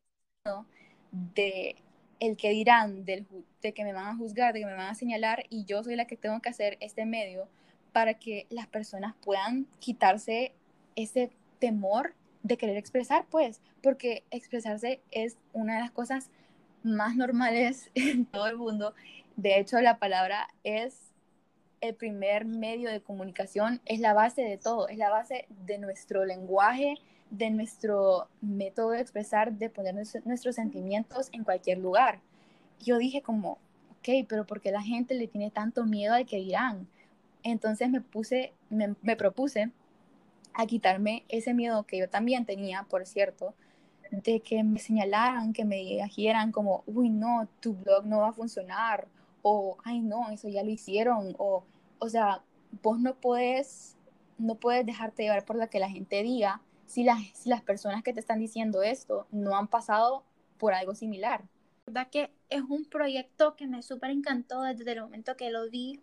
de 1.10 1.76
el 2.18 2.36
que 2.36 2.50
dirán, 2.50 3.04
del, 3.04 3.26
de 3.62 3.72
que 3.72 3.84
me 3.84 3.92
van 3.92 4.06
a 4.06 4.16
juzgar, 4.16 4.52
de 4.52 4.60
que 4.60 4.66
me 4.66 4.74
van 4.74 4.88
a 4.88 4.94
señalar, 4.94 5.44
y 5.48 5.64
yo 5.64 5.82
soy 5.82 5.96
la 5.96 6.06
que 6.06 6.16
tengo 6.16 6.40
que 6.40 6.50
hacer 6.50 6.76
este 6.80 7.06
medio 7.06 7.48
para 7.92 8.14
que 8.14 8.46
las 8.50 8.66
personas 8.66 9.14
puedan 9.22 9.66
quitarse 9.78 10.52
ese 10.96 11.30
temor 11.58 12.14
de 12.42 12.56
querer 12.56 12.76
expresar, 12.76 13.26
pues, 13.30 13.60
porque 13.82 14.24
expresarse 14.30 15.00
es 15.10 15.36
una 15.52 15.74
de 15.74 15.80
las 15.80 15.90
cosas 15.90 16.30
más 16.82 17.16
normales 17.16 17.90
en 17.94 18.26
todo 18.26 18.46
el 18.48 18.56
mundo. 18.56 18.94
De 19.36 19.58
hecho, 19.58 19.80
la 19.80 19.98
palabra 19.98 20.48
es 20.62 21.12
el 21.80 21.94
primer 21.94 22.44
medio 22.44 22.90
de 22.90 23.00
comunicación, 23.00 23.80
es 23.86 24.00
la 24.00 24.12
base 24.12 24.42
de 24.42 24.58
todo, 24.58 24.88
es 24.88 24.98
la 24.98 25.08
base 25.08 25.46
de 25.66 25.78
nuestro 25.78 26.26
lenguaje, 26.26 26.96
de 27.30 27.50
nuestro 27.50 28.28
método 28.40 28.90
de 28.90 29.00
expresar, 29.00 29.52
de 29.52 29.70
poner 29.70 29.94
nuestros 29.94 30.54
sentimientos 30.54 31.28
en 31.32 31.44
cualquier 31.44 31.78
lugar. 31.78 32.20
Yo 32.80 32.98
dije 32.98 33.22
como, 33.22 33.58
ok, 33.92 34.26
pero 34.28 34.46
¿por 34.46 34.60
qué 34.60 34.72
la 34.72 34.82
gente 34.82 35.14
le 35.14 35.28
tiene 35.28 35.50
tanto 35.50 35.84
miedo 35.84 36.14
al 36.14 36.26
que 36.26 36.38
dirán? 36.38 36.88
Entonces 37.42 37.88
me 37.88 38.00
puse, 38.00 38.52
me, 38.68 38.94
me 39.02 39.16
propuse 39.16 39.70
a 40.54 40.66
quitarme 40.66 41.24
ese 41.28 41.54
miedo 41.54 41.84
que 41.84 41.98
yo 41.98 42.08
también 42.08 42.44
tenía, 42.44 42.82
por 42.84 43.06
cierto, 43.06 43.54
de 44.10 44.40
que 44.40 44.64
me 44.64 44.80
señalaran, 44.80 45.52
que 45.52 45.64
me 45.64 45.76
dijeran 45.76 46.50
como, 46.52 46.82
uy, 46.86 47.10
no, 47.10 47.48
tu 47.60 47.74
blog 47.74 48.06
no 48.06 48.20
va 48.20 48.30
a 48.30 48.32
funcionar, 48.32 49.06
o, 49.42 49.78
ay, 49.84 50.00
no, 50.00 50.30
eso 50.30 50.48
ya 50.48 50.62
lo 50.62 50.70
hicieron, 50.70 51.34
o, 51.38 51.64
o 51.98 52.08
sea, 52.08 52.42
vos 52.82 52.98
no 52.98 53.14
puedes, 53.14 53.96
no 54.38 54.56
puedes 54.56 54.84
dejarte 54.84 55.22
llevar 55.22 55.44
por 55.44 55.56
lo 55.56 55.68
que 55.70 55.78
la 55.78 55.88
gente 55.88 56.22
diga, 56.22 56.60
si 56.90 57.04
las, 57.04 57.20
si 57.34 57.48
las 57.48 57.62
personas 57.62 58.02
que 58.02 58.12
te 58.12 58.18
están 58.18 58.40
diciendo 58.40 58.82
esto 58.82 59.28
no 59.30 59.56
han 59.56 59.68
pasado 59.68 60.24
por 60.58 60.74
algo 60.74 60.96
similar. 60.96 61.42
La 61.86 61.92
verdad 61.92 62.10
que 62.10 62.32
es 62.48 62.62
un 62.68 62.84
proyecto 62.84 63.54
que 63.54 63.68
me 63.68 63.80
súper 63.84 64.10
encantó 64.10 64.62
desde 64.62 64.90
el 64.90 65.00
momento 65.00 65.36
que 65.36 65.50
lo 65.50 65.70
vi. 65.70 66.00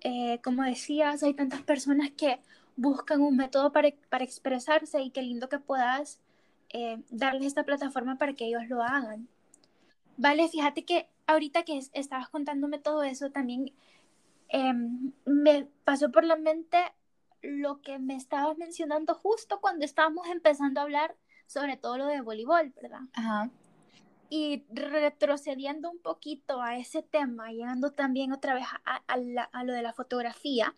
Eh, 0.00 0.40
como 0.42 0.62
decías, 0.62 1.22
hay 1.22 1.34
tantas 1.34 1.60
personas 1.60 2.10
que 2.16 2.40
buscan 2.74 3.20
un 3.20 3.36
método 3.36 3.70
para, 3.70 3.90
para 4.08 4.24
expresarse 4.24 5.02
y 5.02 5.10
qué 5.10 5.20
lindo 5.20 5.50
que 5.50 5.58
puedas 5.58 6.20
eh, 6.70 7.02
darles 7.10 7.48
esta 7.48 7.64
plataforma 7.64 8.16
para 8.16 8.32
que 8.32 8.46
ellos 8.46 8.66
lo 8.68 8.82
hagan. 8.82 9.28
Vale, 10.16 10.48
fíjate 10.48 10.86
que 10.86 11.06
ahorita 11.26 11.64
que 11.64 11.82
estabas 11.92 12.30
contándome 12.30 12.78
todo 12.78 13.02
eso, 13.02 13.30
también 13.30 13.72
em, 14.48 15.12
me 15.26 15.68
pasó 15.84 16.10
por 16.10 16.24
la 16.24 16.36
mente 16.36 16.78
lo 17.44 17.80
que 17.80 17.98
me 17.98 18.16
estabas 18.16 18.56
mencionando 18.58 19.14
justo 19.14 19.60
cuando 19.60 19.84
estábamos 19.84 20.26
empezando 20.28 20.80
a 20.80 20.84
hablar 20.84 21.16
sobre 21.46 21.76
todo 21.76 21.98
lo 21.98 22.06
de 22.06 22.20
voleibol, 22.20 22.72
¿verdad? 22.80 23.00
Ajá. 23.12 23.50
Y 24.30 24.64
retrocediendo 24.72 25.90
un 25.90 25.98
poquito 25.98 26.62
a 26.62 26.76
ese 26.76 27.02
tema, 27.02 27.52
llegando 27.52 27.92
también 27.92 28.32
otra 28.32 28.54
vez 28.54 28.64
a, 28.84 29.62
lo 29.62 29.72
de 29.72 29.82
la 29.82 29.92
fotografía, 29.92 30.74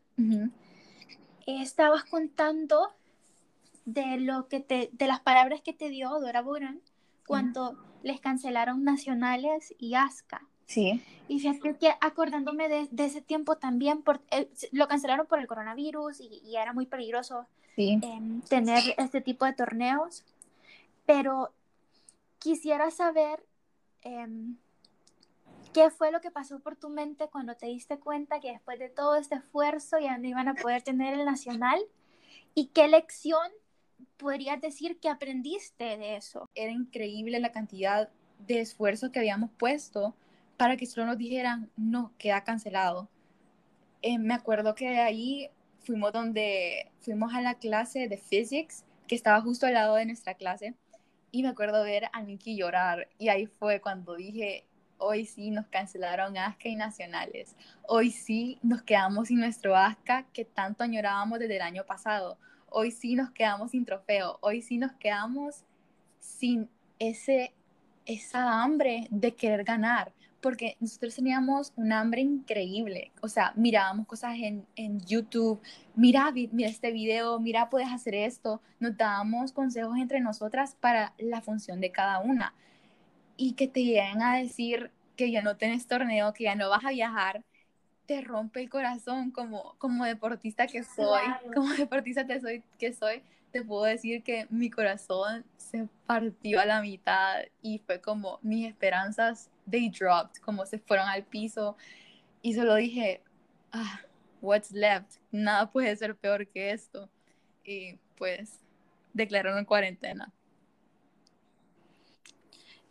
estabas 1.47 2.05
contando 2.05 2.93
de 3.85 4.19
lo 4.19 4.49
que 4.49 4.61
te, 4.61 4.91
de 4.93 5.07
las 5.07 5.21
palabras 5.21 5.63
que 5.63 5.73
te 5.73 5.89
dio 5.89 6.11
Dora 6.21 6.43
Boran 6.43 6.83
cuando 7.27 7.79
les 8.03 8.21
cancelaron 8.21 8.85
Nacionales 8.85 9.75
y 9.79 9.95
ASCA. 9.95 10.47
Sí. 10.67 11.03
Y 11.29 11.41
fíjate 11.41 11.77
que 11.77 11.93
acordándome 12.01 12.69
de, 12.69 12.89
ese 13.05 13.21
tiempo 13.21 13.57
también, 13.57 14.03
por, 14.03 14.21
eh, 14.31 14.49
lo 14.73 14.87
cancelaron 14.87 15.27
por 15.27 15.39
el 15.39 15.47
coronavirus 15.47 16.21
y, 16.21 16.57
era 16.57 16.73
muy 16.73 16.87
peligroso 16.87 17.47
em, 17.77 18.41
tener 18.43 18.83
este 18.97 19.21
tipo 19.21 19.45
de 19.45 19.53
torneos, 19.53 20.25
pero 21.05 21.53
quisiera 22.39 22.91
saber 22.91 23.45
em, 24.03 24.57
qué 25.73 25.91
fue 25.91 26.13
lo 26.13 26.21
que 26.21 26.31
pasó 26.31 26.61
por 26.61 26.77
tu 26.77 26.89
mente 26.89 27.29
cuando 27.29 27.55
te 27.57 27.67
diste 27.67 27.99
cuenta 27.99 28.41
que 28.41 28.53
después 28.53 28.79
de 28.79 28.89
todo 28.89 29.17
este 29.17 29.35
esfuerzo 29.37 29.99
ya 29.99 30.17
no 30.19 30.29
iban 30.29 30.49
a 30.49 30.55
poder 30.55 30.83
tener 30.83 31.15
el 31.15 31.25
nacional 31.25 31.81
y 32.55 32.69
qué 32.69 32.87
lección 32.89 33.51
podrías 34.17 34.61
decir 34.61 34.99
que 35.01 35.09
aprendiste 35.09 35.97
de 35.97 36.17
eso. 36.17 36.49
Era 36.55 36.71
increíble 36.71 37.41
la 37.41 37.53
cantidad 37.53 38.09
de 38.47 38.61
esfuerzo 38.61 39.11
que 39.11 39.19
habíamos 39.19 39.51
puesto 39.59 40.15
para 40.57 40.77
que 40.77 40.87
solo 40.87 41.07
nos 41.07 41.19
dijeran, 41.19 41.71
no, 41.77 42.13
queda 42.19 42.45
cancelado. 42.45 43.09
Eh, 44.03 44.19
me 44.19 44.35
acuerdo 44.35 44.75
que 44.75 44.89
de 44.89 45.01
ahí 45.01 45.51
fuimos 45.81 46.13
donde 46.13 46.91
fuimos 47.01 47.35
a 47.35 47.41
la 47.41 47.55
clase 47.55 48.09
de 48.09 48.19
physics, 48.19 48.85
que 49.07 49.15
estaba 49.15 49.41
justo 49.41 49.67
al 49.67 49.75
lado 49.75 49.95
de 49.95 50.07
nuestra 50.07 50.35
clase, 50.35 50.75
y 51.31 51.43
me 51.43 51.49
acuerdo 51.49 51.85
ver 51.85 52.05
a 52.13 52.23
Nikki 52.23 52.57
llorar, 52.57 53.09
y 53.19 53.29
ahí 53.29 53.47
fue 53.47 53.81
cuando 53.81 54.17
dije, 54.17 54.67
hoy 54.99 55.27
sí 55.27 55.51
nos 55.51 55.67
cancelaron 55.67 56.37
ASCA 56.37 56.69
y 56.69 56.77
nacionales, 56.77 57.55
hoy 57.83 58.11
sí 58.11 58.59
nos 58.63 58.83
quedamos 58.83 59.29
sin 59.29 59.39
nuestro 59.39 59.77
ASCA 59.77 60.27
que 60.33 60.45
tanto 60.45 60.83
añorábamos 60.83 61.39
desde 61.39 61.57
el 61.57 61.63
año 61.63 61.85
pasado, 61.85 62.39
hoy 62.69 62.91
sí 62.91 63.15
nos 63.15 63.31
quedamos 63.31 63.73
sin 63.73 63.85
trofeo, 63.85 64.39
hoy 64.41 64.63
sí 64.63 64.79
nos 64.79 64.93
quedamos 64.93 65.65
sin 66.19 66.69
ese, 66.99 67.53
esa 68.07 68.63
hambre 68.63 69.07
de 69.11 69.35
querer 69.35 69.65
ganar, 69.65 70.13
porque 70.47 70.77
nosotros 70.79 71.17
teníamos 71.17 71.73
un 71.75 71.93
hambre 71.93 72.21
increíble. 72.21 73.11
O 73.21 73.27
sea, 73.27 73.53
mirábamos 73.57 74.07
cosas 74.07 74.37
en, 74.37 74.65
en 74.77 75.01
YouTube, 75.01 75.61
mira, 75.97 76.31
mira 76.31 76.69
este 76.69 76.93
video, 76.93 77.41
mira, 77.41 77.69
puedes 77.69 77.89
hacer 77.89 78.15
esto. 78.15 78.63
Nos 78.79 78.97
dábamos 78.97 79.51
consejos 79.51 79.99
entre 79.99 80.21
nosotras 80.21 80.77
para 80.79 81.15
la 81.19 81.41
función 81.41 81.81
de 81.81 81.91
cada 81.91 82.21
una. 82.21 82.55
Y 83.37 83.55
que 83.55 83.67
te 83.67 83.83
lleguen 83.83 84.23
a 84.23 84.37
decir 84.37 84.93
que 85.17 85.33
ya 85.33 85.43
no 85.43 85.57
tenés 85.57 85.89
torneo, 85.89 86.33
que 86.33 86.45
ya 86.45 86.55
no 86.55 86.71
vas 86.71 86.85
a 86.85 86.91
viajar, 86.91 87.43
te 88.07 88.21
rompe 88.21 88.61
el 88.61 88.71
corazón 88.71 89.33
como, 89.33 89.75
como 89.79 90.05
deportista 90.05 90.69
que 90.69 90.85
soy, 90.85 91.25
como 91.57 91.71
deportista 91.75 92.25
que 92.25 92.41
soy, 92.41 92.63
que 92.79 92.93
soy, 92.93 93.25
te 93.51 93.65
puedo 93.65 93.83
decir 93.83 94.23
que 94.23 94.47
mi 94.49 94.71
corazón 94.71 95.45
se 95.57 95.89
partió 96.07 96.61
a 96.61 96.67
la 96.67 96.83
mitad 96.83 97.41
y 97.63 97.79
fue 97.81 98.01
como 98.01 98.39
mis 98.43 98.69
esperanzas, 98.69 99.51
they 99.69 99.89
dropped, 99.89 100.41
como 100.41 100.65
se 100.67 100.79
fueron 100.79 101.09
al 101.09 101.25
piso 101.25 101.77
y 102.43 102.55
solo 102.55 102.77
dije, 102.77 103.23
ah, 103.73 104.01
what's 104.41 104.71
left, 104.71 105.17
nada 105.31 105.71
puede 105.71 105.95
ser 105.97 106.17
peor 106.17 106.47
que 106.47 106.71
esto. 106.71 107.09
Y 107.65 107.99
pues 108.17 108.61
declararon 109.13 109.65
cuarentena. 109.65 110.33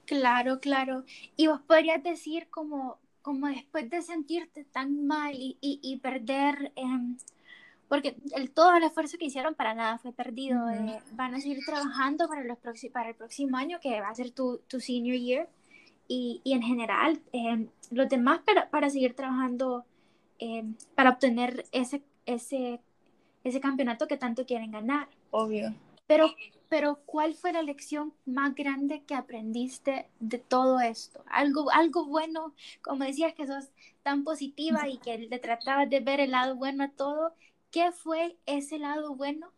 Claro, 0.06 0.60
claro. 0.60 1.04
Y 1.36 1.48
vos 1.48 1.62
podrías 1.62 2.04
decir 2.04 2.48
como, 2.50 3.00
como 3.22 3.48
después 3.48 3.90
de 3.90 4.02
sentirte 4.02 4.66
tan 4.66 5.08
mal 5.08 5.34
y, 5.36 5.58
y, 5.62 5.98
perder, 5.98 6.72
em, 6.76 7.18
porque 7.88 8.18
el, 8.36 8.52
todo 8.52 8.76
el 8.76 8.84
esfuerzo 8.84 9.18
que 9.18 9.26
hicieron 9.26 9.56
para 9.56 9.74
nada 9.74 9.98
fue 9.98 10.12
perdido. 10.12 10.70
Eh, 10.70 11.00
van 11.14 11.34
a 11.34 11.42
seguir 11.42 11.60
trabajando 11.66 12.28
para, 12.28 12.44
los 12.44 12.58
para 12.92 13.10
el 13.10 13.16
próximo 13.16 13.58
año, 13.58 13.80
que 13.80 14.00
va 14.02 14.10
a 14.10 14.16
ser 14.16 14.32
tu, 14.32 14.60
tu 14.68 14.80
senior 14.80 15.18
year. 15.18 15.50
Y, 16.08 16.42
y 16.44 16.54
en 16.54 16.62
general, 16.62 17.20
em, 17.32 17.68
los 17.92 18.10
demás 18.10 18.40
para, 18.46 18.70
para 18.70 18.90
seguir 18.90 19.16
trabajando 19.16 19.86
em, 20.40 20.76
para 20.96 21.12
obtener 21.12 21.66
ese, 21.72 22.04
ese, 22.26 22.80
ese 23.44 23.60
campeonato 23.60 24.08
que 24.08 24.18
tanto 24.18 24.46
quieren 24.46 24.72
ganar. 24.72 25.08
Obvio. 25.32 25.74
Pero 26.08 26.36
pero 26.70 27.00
¿cuál 27.06 27.36
fue 27.36 27.54
la 27.54 27.62
lección 27.62 28.14
más 28.26 28.56
grande 28.56 29.04
que 29.04 29.16
aprendiste 29.16 30.10
de 30.20 30.40
todo 30.40 30.80
esto? 30.80 31.24
Algo, 31.28 31.72
algo 31.72 32.06
bueno, 32.06 32.54
como 32.82 33.06
decías 33.06 33.34
que 33.34 33.48
sos 33.48 33.70
tan 34.04 34.24
positiva 34.24 34.88
y 34.90 34.98
que 34.98 35.18
le 35.18 35.40
tratabas 35.40 35.90
de 35.90 36.00
ver 36.00 36.20
el 36.20 36.32
lado 36.32 36.56
bueno 36.56 36.84
a 36.84 36.90
todo, 36.90 37.34
¿qué 37.72 37.92
fue 37.92 38.38
ese 38.46 38.80
lado 38.80 39.16
bueno 39.16 39.52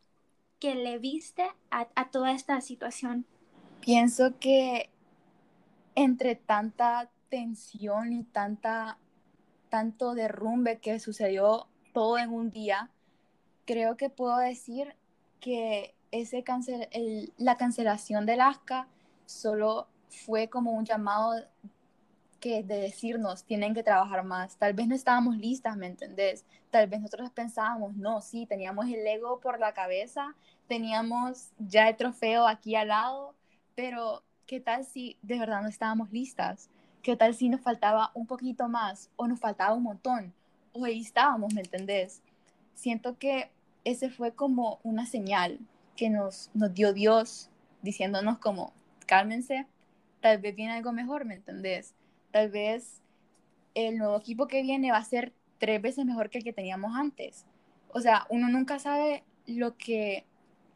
que 0.59 0.75
le 0.75 0.99
viste 0.99 1.43
a, 1.71 1.87
a 1.95 2.09
toda 2.11 2.33
esta 2.33 2.59
situación? 2.61 3.25
Pienso 3.81 4.37
que 4.39 4.89
entre 5.97 6.35
tanta 6.35 7.09
tensión 7.27 8.13
y 8.13 8.23
tanta, 8.23 8.99
tanto 9.69 10.13
derrumbe 10.13 10.77
que 10.77 10.99
sucedió 10.99 11.65
todo 11.91 12.19
en 12.19 12.31
un 12.31 12.51
día, 12.51 12.91
creo 13.65 13.97
que 13.97 14.11
puedo 14.11 14.37
decir 14.37 14.95
que 15.39 15.95
ese 16.11 16.43
cancel, 16.43 16.87
el, 16.91 17.33
la 17.37 17.57
cancelación 17.57 18.27
del 18.27 18.41
ASCA 18.41 18.87
solo 19.25 19.87
fue 20.07 20.49
como 20.49 20.73
un 20.73 20.85
llamado 20.85 21.33
que 22.39 22.61
de 22.61 22.75
decirnos 22.75 23.43
tienen 23.43 23.73
que 23.73 23.81
trabajar 23.81 24.23
más. 24.23 24.55
Tal 24.57 24.73
vez 24.73 24.87
no 24.87 24.93
estábamos 24.93 25.35
listas, 25.37 25.77
¿me 25.77 25.87
entendés? 25.87 26.45
Tal 26.69 26.85
vez 26.85 27.01
nosotros 27.01 27.31
pensábamos, 27.31 27.95
no, 27.95 28.21
sí, 28.21 28.45
teníamos 28.45 28.85
el 28.85 29.05
ego 29.07 29.39
por 29.39 29.59
la 29.59 29.73
cabeza, 29.73 30.35
teníamos 30.67 31.49
ya 31.57 31.89
el 31.89 31.97
trofeo 31.97 32.45
aquí 32.45 32.75
al 32.75 32.89
lado, 32.89 33.33
pero 33.73 34.21
¿qué 34.47 34.61
tal 34.61 34.85
si 34.85 35.17
de 35.21 35.37
verdad 35.37 35.61
no 35.61 35.67
estábamos 35.67 36.11
listas? 36.11 36.69
¿Qué 37.03 37.15
tal 37.15 37.35
si 37.35 37.49
nos 37.49 37.61
faltaba 37.61 38.11
un 38.13 38.25
poquito 38.25 38.69
más 38.69 39.11
o 39.17 39.27
nos 39.27 39.39
faltaba 39.39 39.75
un 39.75 39.83
montón? 39.83 40.33
O 40.71 40.85
ahí 40.85 41.01
estábamos, 41.01 41.53
¿me 41.53 41.61
entendés? 41.61 42.21
Siento 42.73 43.17
que 43.17 43.51
ese 43.83 44.09
fue 44.09 44.33
como 44.33 44.79
una 44.83 45.05
señal, 45.05 45.59
que 45.95 46.09
nos, 46.09 46.49
nos 46.53 46.73
dio 46.73 46.93
Dios 46.93 47.49
diciéndonos 47.81 48.39
como, 48.39 48.73
cálmense, 49.05 49.65
tal 50.21 50.39
vez 50.39 50.55
viene 50.55 50.73
algo 50.73 50.93
mejor, 50.93 51.25
¿me 51.25 51.35
entendés? 51.35 51.93
Tal 52.31 52.49
vez 52.49 53.01
el 53.75 53.97
nuevo 53.97 54.17
equipo 54.17 54.47
que 54.47 54.61
viene 54.61 54.91
va 54.91 54.97
a 54.97 55.03
ser 55.03 55.33
tres 55.59 55.81
veces 55.81 56.05
mejor 56.05 56.29
que 56.29 56.39
el 56.39 56.43
que 56.43 56.53
teníamos 56.53 56.95
antes. 56.95 57.45
O 57.89 57.99
sea, 57.99 58.25
uno 58.29 58.47
nunca 58.49 58.79
sabe 58.79 59.23
lo 59.45 59.77
que, 59.77 60.25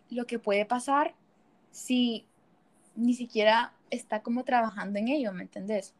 lo 0.10 0.26
que 0.26 0.40
puede 0.40 0.66
pasar 0.66 1.14
si 1.72 2.26
ni 2.96 3.14
siquiera 3.14 3.74
está 3.90 4.22
como 4.22 4.44
trabajando 4.44 5.00
en 5.00 5.08
ello, 5.08 5.34
¿me 5.34 5.44
entendés? 5.44 5.94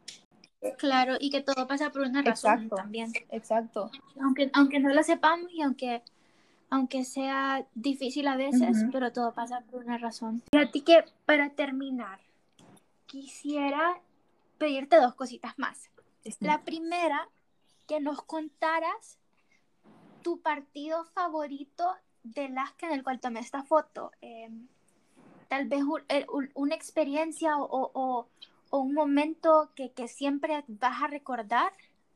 Claro, 0.78 1.16
y 1.18 1.30
que 1.30 1.40
todo 1.40 1.66
pasa 1.66 1.90
por 1.90 2.02
una 2.02 2.22
razón 2.22 2.68
también. 2.68 3.12
Exacto. 3.30 3.90
Aunque, 4.20 4.50
aunque 4.52 4.78
no 4.78 4.94
lo 4.94 5.02
sepamos 5.02 5.50
y 5.52 5.62
aunque 5.62 6.02
aunque 6.72 7.04
sea 7.04 7.66
difícil 7.74 8.26
a 8.28 8.36
veces, 8.36 8.86
pero 8.90 9.12
todo 9.12 9.34
pasa 9.34 9.60
por 9.70 9.84
una 9.84 9.98
razón. 9.98 10.42
Y 10.52 10.56
a 10.56 10.70
ti 10.70 10.80
que, 10.80 11.04
para 11.26 11.50
terminar, 11.50 12.18
quisiera 13.04 14.00
pedirte 14.56 14.96
dos 14.96 15.14
cositas 15.14 15.58
más. 15.58 15.90
La 16.40 16.62
primera, 16.62 17.28
que 17.86 18.00
nos 18.00 18.22
contaras 18.22 19.18
tu 20.22 20.40
partido 20.40 21.04
favorito 21.04 21.94
de 22.22 22.46
Alaska 22.46 22.86
en 22.86 22.94
el 22.94 23.04
cual 23.04 23.20
tomé 23.20 23.40
esta 23.40 23.64
foto. 23.64 24.10
Em, 24.22 24.66
tal 25.52 25.66
vez 25.68 25.82
eh, 26.08 26.24
una 26.54 26.74
experiencia 26.74 27.58
o, 27.58 28.26
un 28.70 28.94
momento 28.94 29.68
que, 29.76 29.92
siempre 30.08 30.64
vas 30.66 31.02
a 31.02 31.08
recordar 31.08 31.70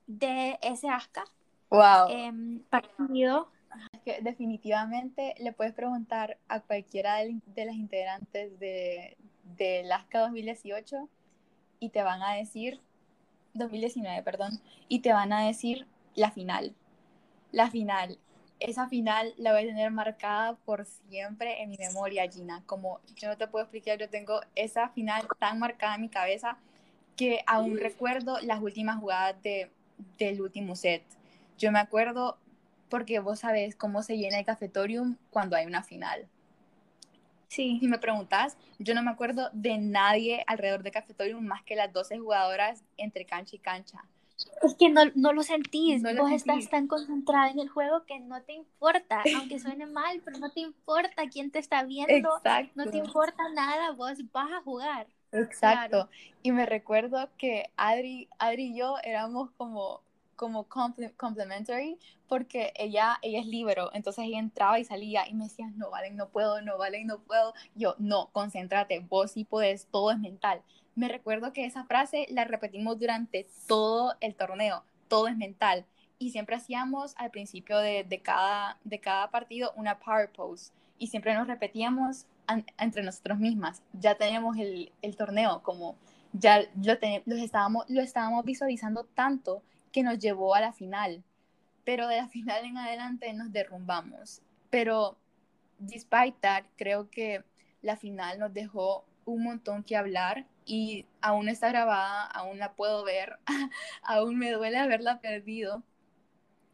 de 0.07 0.59
ese 0.63 0.89
Alaska. 0.89 1.25
Wow. 1.69 2.09
Em, 2.09 2.61
partido 2.71 3.51
que 4.07 4.23
definitivamente 4.23 5.35
le 5.39 5.53
puedes 5.53 5.75
preguntar 5.75 6.39
a 6.49 6.61
cualquiera 6.61 7.17
de, 7.17 7.67
las 7.67 7.75
integrantes 7.75 8.59
de, 8.59 9.19
de 9.59 9.83
LASCA 9.85 10.21
2018 10.21 11.07
y 11.79 11.91
te 11.91 12.03
van 12.03 12.23
a 12.23 12.33
decir, 12.33 12.81
2019, 13.53 14.23
perdón, 14.23 14.63
y 14.89 15.01
te 15.01 15.13
van 15.13 15.35
a 15.35 15.47
decir 15.47 15.87
la 16.15 16.31
final. 16.31 16.75
La 17.53 17.71
final. 17.71 18.19
Esa 18.59 18.89
final 18.89 19.35
la 19.37 19.53
voy 19.53 19.63
a 19.63 19.67
tener 19.67 19.91
marcada 19.91 20.57
por 20.65 20.87
siempre 20.87 21.63
en 21.63 21.71
mi 21.71 21.77
memoria, 21.77 22.31
Gina. 22.31 22.63
Como 22.67 23.01
yo 23.17 23.29
no 23.29 23.37
te 23.37 23.47
puedo 23.49 23.65
explicar, 23.65 23.99
yo 23.99 24.09
tengo 24.09 24.41
esa 24.55 24.89
final 24.89 25.27
tan 25.39 25.59
marcada 25.59 25.97
en 25.97 26.03
mi 26.03 26.09
cabeza 26.09 26.57
que 27.17 27.43
aún 27.47 27.79
recuerdo 27.79 28.41
las 28.41 28.63
últimas 28.63 28.99
jugadas 28.99 29.41
de, 29.43 29.71
del 30.19 30.41
último 30.41 30.75
set. 30.75 31.03
Yo 31.59 31.73
me 31.73 31.79
acuerdo 31.79 32.39
porque 32.89 33.19
vos 33.19 33.41
sabés 33.41 33.75
cómo 33.77 34.03
se 34.03 34.17
llena 34.17 34.39
el 34.39 34.45
cafetorium 34.45 35.17
cuando 35.31 35.57
hay 35.57 35.67
una 35.67 35.83
final. 35.83 36.27
Sí. 37.49 37.79
Si 37.81 37.89
me 37.89 37.99
preguntas, 37.99 38.57
yo 38.79 38.95
no 38.95 39.03
me 39.03 39.11
acuerdo 39.11 39.51
de 39.53 39.79
nadie 39.79 40.45
alrededor 40.47 40.83
de 40.83 40.91
cafetorium 40.91 41.45
más 41.45 41.63
que 41.63 41.77
las 41.77 41.93
12 41.93 42.19
jugadoras 42.19 42.83
entre 42.97 43.25
cancha 43.25 43.57
y 43.57 43.59
cancha. 43.59 44.05
Es 44.63 44.75
que 44.75 44.91
no, 44.91 45.03
no 45.15 45.33
lo 45.33 45.43
sentís, 45.43 46.03
vos 46.03 46.31
estás 46.31 46.69
tan 46.69 46.87
concentrada 46.89 47.51
en 47.51 47.59
el 47.59 47.69
juego 47.69 48.05
que 48.05 48.21
no 48.21 48.43
te 48.43 48.53
importa, 48.53 49.23
aunque 49.37 49.59
suene 49.59 49.87
mal, 49.87 50.21
pero 50.25 50.39
no 50.39 50.51
te 50.51 50.61
importa 50.61 51.29
quién 51.31 51.51
te 51.51 51.59
está 51.59 51.85
viendo, 51.85 52.37
Exacto. 52.37 52.73
no 52.75 52.91
te 52.91 52.99
importa 52.99 53.49
nada, 53.55 53.93
vos 53.93 54.19
vas 54.33 54.53
a 54.53 54.61
jugar. 54.61 55.07
Exacto. 55.33 56.09
Y 56.43 56.53
me 56.53 56.67
recuerdo 56.67 57.29
que 57.39 57.71
Adri, 57.77 58.29
Adri 58.39 58.73
y 58.73 58.79
yo 58.79 58.97
éramos 59.03 59.51
como 59.53 60.03
como 60.37 60.67
complementary 60.69 61.99
porque 62.29 62.73
ella, 62.77 63.19
ella 63.23 63.41
es 63.41 63.47
libero, 63.47 63.91
entonces 63.95 64.25
ella 64.27 64.39
entraba 64.39 64.79
y 64.79 64.85
salía 64.85 65.27
y 65.29 65.35
me 65.35 65.45
decía, 65.45 65.71
no, 65.77 65.91
Valen, 65.91 66.17
no 66.17 66.29
puedo, 66.29 66.61
no, 66.61 66.79
Valen, 66.79 67.07
no 67.07 67.21
puedo. 67.21 67.55
Yo, 67.75 67.95
no, 67.99 68.29
concéntrate, 68.33 69.01
vos 69.01 69.33
sí 69.33 69.45
puedes, 69.45 69.87
todo 69.87 70.11
es 70.11 70.19
mental. 70.19 70.63
Me 70.97 71.09
recuerdo 71.09 71.53
que 71.53 71.67
esa 71.67 71.85
frase 71.85 72.27
la 72.31 72.45
repetimos 72.45 72.99
durante 72.99 73.47
todo 73.69 74.15
el 74.21 74.35
torneo, 74.35 74.83
todo 75.09 75.29
es 75.29 75.37
mental. 75.37 75.85
Y 76.19 76.31
siempre 76.31 76.57
hacíamos 76.57 77.15
al 77.19 77.31
principio 77.31 77.77
de, 77.79 78.21
cada, 78.25 78.79
de 78.83 78.99
cada 78.99 79.31
partido 79.31 79.75
una 79.77 79.99
power 79.99 80.33
pose 80.33 80.73
y 80.99 81.09
siempre 81.09 81.35
nos 81.35 81.49
repetíamos 81.49 82.25
entre 82.79 83.03
nosotros 83.03 83.39
mismas. 83.39 83.83
Ya 83.93 84.15
teníamos 84.15 84.57
el, 84.57 84.91
torneo, 85.19 85.63
como 85.63 85.97
ya 86.33 86.63
lo, 86.63 86.95
lo, 87.27 87.37
estábamos, 87.37 87.85
lo 87.89 88.01
estábamos 88.01 88.47
visualizando 88.47 89.05
tanto 89.05 89.63
que 89.93 90.03
nos 90.03 90.19
llevó 90.19 90.55
a 90.55 90.63
la 90.63 90.73
final. 90.73 91.23
Pero 91.85 92.09
de 92.09 92.17
la 92.17 92.29
final 92.37 92.65
en 92.65 92.79
adelante 92.79 93.31
nos 93.35 93.53
derrumbamos. 93.53 94.41
Pero 94.71 95.19
despite 95.79 96.39
that, 96.41 96.65
creo 96.77 97.11
que 97.11 97.45
la 97.83 97.97
final 97.97 98.39
nos 98.39 98.55
dejó 98.55 99.05
un 99.27 99.43
montón 99.43 99.83
que 99.83 99.97
hablar 99.99 100.47
y 100.67 101.07
aún 101.23 101.49
está 101.49 101.69
grabada, 101.69 102.27
aún 102.27 102.59
la 102.59 102.75
puedo 102.75 103.05
ver, 103.05 103.39
aún 104.03 104.37
me 104.37 104.51
duele 104.51 104.77
haberla 104.77 105.21
perdido. 105.21 105.83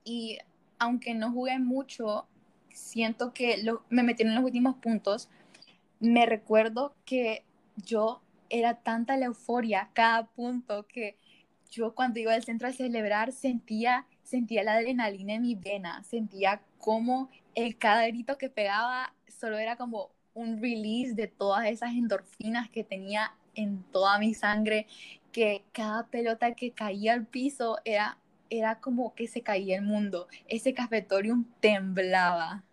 Y 0.05 0.39
aunque 0.79 1.15
no 1.15 1.31
jugué 1.31 1.59
mucho, 1.59 2.27
siento 2.71 3.33
que 3.35 3.63
me 3.91 4.03
metieron 4.03 4.33
en 4.33 4.37
los 4.37 4.45
últimos 4.45 4.77
puntos. 4.77 5.29
Me 6.01 6.27
recuerdo 6.27 6.97
que 7.05 7.45
yo 7.77 8.23
era 8.49 8.75
tanta 8.75 9.17
la 9.17 9.27
euforia 9.27 9.91
cada 9.93 10.27
punto 10.27 10.87
que 10.89 11.17
yo 11.71 11.95
cuando 11.95 12.19
iba 12.19 12.35
al 12.35 12.45
centro 12.45 12.69
a 12.69 12.73
celebrar 12.73 13.33
sentía, 13.33 14.07
sentía 14.23 14.65
la 14.65 14.75
adrenalina 14.75 15.35
en 15.35 15.43
mi 15.43 15.55
vena, 15.55 16.03
sentía 16.03 16.63
como 16.79 17.31
el 17.55 17.79
cada 17.79 18.07
grito 18.07 18.37
que 18.39 18.51
pegaba 18.51 19.15
solo 19.29 19.59
era 19.59 19.77
como 19.77 20.11
un 20.35 20.61
release 20.61 21.15
de 21.15 21.29
todas 21.29 21.67
esas 21.67 21.93
endorfinas 21.93 22.69
que 22.71 22.85
tenía 22.85 23.35
en 23.55 23.83
toda 23.93 24.19
mi 24.19 24.35
sangre, 24.35 24.87
que 25.33 25.65
cada 25.73 26.07
pelota 26.07 26.55
que 26.55 26.73
caía 26.73 27.15
al 27.15 27.27
piso 27.27 27.79
era, 27.85 28.19
era 28.51 28.81
como 28.81 29.15
que 29.15 29.29
se 29.29 29.43
caía 29.43 29.77
el 29.77 29.83
mundo, 29.83 30.29
ese 30.49 30.75
cafetorium 30.75 31.45
temblaba. 31.61 32.65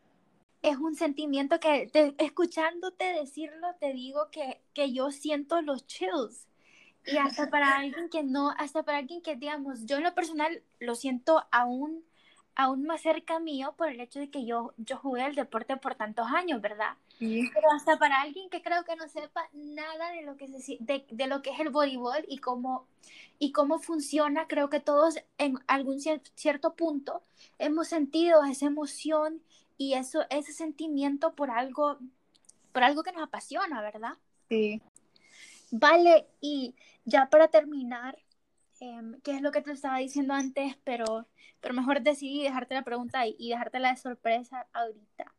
Es 0.61 0.77
un 0.77 0.95
sentimiento 0.95 1.59
que 1.59 1.89
escuchándote 2.17 3.05
decirlo, 3.13 3.75
te 3.79 3.93
digo 3.93 4.29
que, 4.29 4.59
que 4.73 4.91
yo 4.91 5.11
siento 5.11 5.61
los 5.61 5.87
chills. 5.87 6.47
Y 7.05 7.15
hasta 7.17 7.49
para 7.49 7.75
alguien 7.77 8.09
que 8.09 8.23
no, 8.23 8.51
hasta 8.57 8.83
para 8.83 8.97
alguien 8.97 9.21
que, 9.21 9.37
digamos, 9.37 9.85
yo 9.85 9.97
en 9.97 10.03
lo 10.03 10.13
personal 10.13 10.61
lo 10.79 10.95
siento 10.95 11.45
aún 11.51 12.03
aún 12.59 12.83
más 12.83 13.01
cerca 13.01 13.39
mío 13.39 13.73
por 13.77 13.87
el 13.87 14.01
hecho 14.01 14.19
de 14.19 14.29
que 14.29 14.45
yo, 14.45 14.73
yo 14.75 14.97
jugué 14.97 15.25
el 15.25 15.33
deporte 15.33 15.77
por 15.77 15.95
tantos 15.95 16.27
años, 16.27 16.61
¿verdad? 16.61 16.97
Pero 17.19 17.71
hasta 17.75 17.99
para 17.99 18.21
alguien 18.21 18.49
que 18.49 18.62
creo 18.62 18.84
que 18.86 18.95
no 18.95 19.08
sepa 19.10 19.49
nada 19.53 20.12
de 20.12 20.21
lo 20.23 20.38
que, 20.38 20.47
se, 20.47 20.77
de, 20.79 21.05
de, 21.12 21.27
lo 21.27 21.41
que 21.41 21.51
es 21.51 21.60
el 21.60 21.69
voleibol 21.69 22.25
y 22.27 22.38
cómo, 22.38 22.88
y 23.38 23.51
cómo 23.51 23.79
funciona, 23.79 24.47
creo 24.47 24.69
que 24.69 24.79
todos 24.79 25.19
en 25.38 25.60
algún 25.67 25.99
cierto 25.99 26.75
punto 26.75 27.21
hemos 27.58 27.89
sentido 27.89 28.43
esa 28.45 28.67
emoción 28.67 29.41
y 29.77 29.95
eso, 29.95 30.21
ese 30.29 30.53
sentimiento 30.53 31.34
por 31.34 31.51
algo, 31.51 31.97
por 32.71 32.84
algo 32.84 33.03
que 33.03 33.12
nos 33.12 33.23
apasiona, 33.23 33.82
¿verdad? 33.82 34.13
Sí. 34.47 34.82
Vale, 35.71 36.27
y 36.39 36.73
ya 37.05 37.29
para 37.29 37.49
terminar, 37.49 38.17
Em, 38.79 39.19
qué 39.21 39.32
es 39.36 39.41
lo 39.41 39.51
que 39.51 39.62
te 39.62 39.71
estaba 39.71 39.97
diciendo 39.97 40.34
antes, 40.34 40.77
pero, 40.86 41.27
pero 41.60 41.73
mejor 41.73 42.01
decidí 42.01 42.43
dejarte 42.43 42.75
la 42.75 42.84
pregunta 42.84 43.27
y, 43.27 43.36
y 43.38 43.49
dejártela 43.49 43.89
de 43.89 43.97
sorpresa 43.97 44.67
ahorita. 44.71 45.34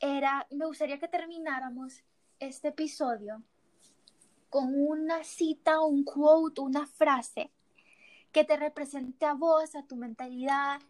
Era, 0.00 0.46
me 0.50 0.66
gustaría 0.66 0.98
que 0.98 1.08
termináramos 1.08 2.02
este 2.38 2.68
episodio 2.68 3.42
con 4.48 4.72
una 4.74 5.24
cita, 5.24 5.80
un 5.80 6.04
quote, 6.04 6.60
una 6.60 6.86
frase 6.86 7.50
que 8.32 8.44
te 8.44 8.56
represente 8.56 9.26
a 9.26 9.34
vos, 9.34 9.74
a 9.74 9.82
tu 9.82 9.96
mentalidad 9.96 10.80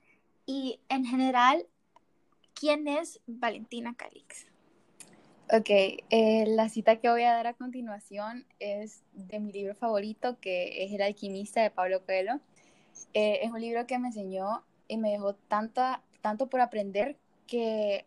y 0.44 0.80
en 0.88 1.04
general, 1.04 1.66
¿quién 2.54 2.86
es 2.86 3.20
Valentina 3.26 3.94
Calix? 3.96 4.46
Ok, 5.50 5.70
eh, 5.70 6.44
la 6.46 6.68
cita 6.68 6.96
que 6.96 7.08
voy 7.08 7.22
a 7.22 7.32
dar 7.32 7.46
a 7.46 7.54
continuación 7.54 8.44
es 8.58 9.02
de 9.14 9.40
mi 9.40 9.50
libro 9.50 9.74
favorito, 9.74 10.38
que 10.40 10.84
es 10.84 10.92
El 10.92 11.00
alquimista 11.00 11.62
de 11.62 11.70
Pablo 11.70 12.04
Coelho. 12.04 12.40
Eh, 13.14 13.40
es 13.42 13.50
un 13.50 13.60
libro 13.60 13.86
que 13.86 13.98
me 13.98 14.08
enseñó 14.08 14.62
y 14.88 14.98
me 14.98 15.10
dejó 15.10 15.34
tanta, 15.34 16.02
tanto 16.20 16.48
por 16.48 16.60
aprender 16.60 17.16
que 17.46 18.04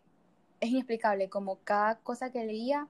es 0.62 0.70
inexplicable, 0.70 1.28
como 1.28 1.56
cada 1.64 1.96
cosa 1.96 2.30
que 2.30 2.44
leía 2.44 2.86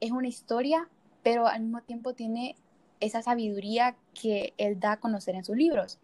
es 0.00 0.12
una 0.12 0.28
historia, 0.28 0.88
pero 1.24 1.48
al 1.48 1.62
mismo 1.62 1.82
tiempo 1.82 2.14
tiene 2.14 2.54
esa 3.00 3.22
sabiduría 3.22 3.96
que 4.14 4.54
él 4.56 4.78
da 4.78 4.92
a 4.92 5.00
conocer 5.00 5.34
en 5.34 5.44
sus 5.44 5.56
libros. 5.56 5.98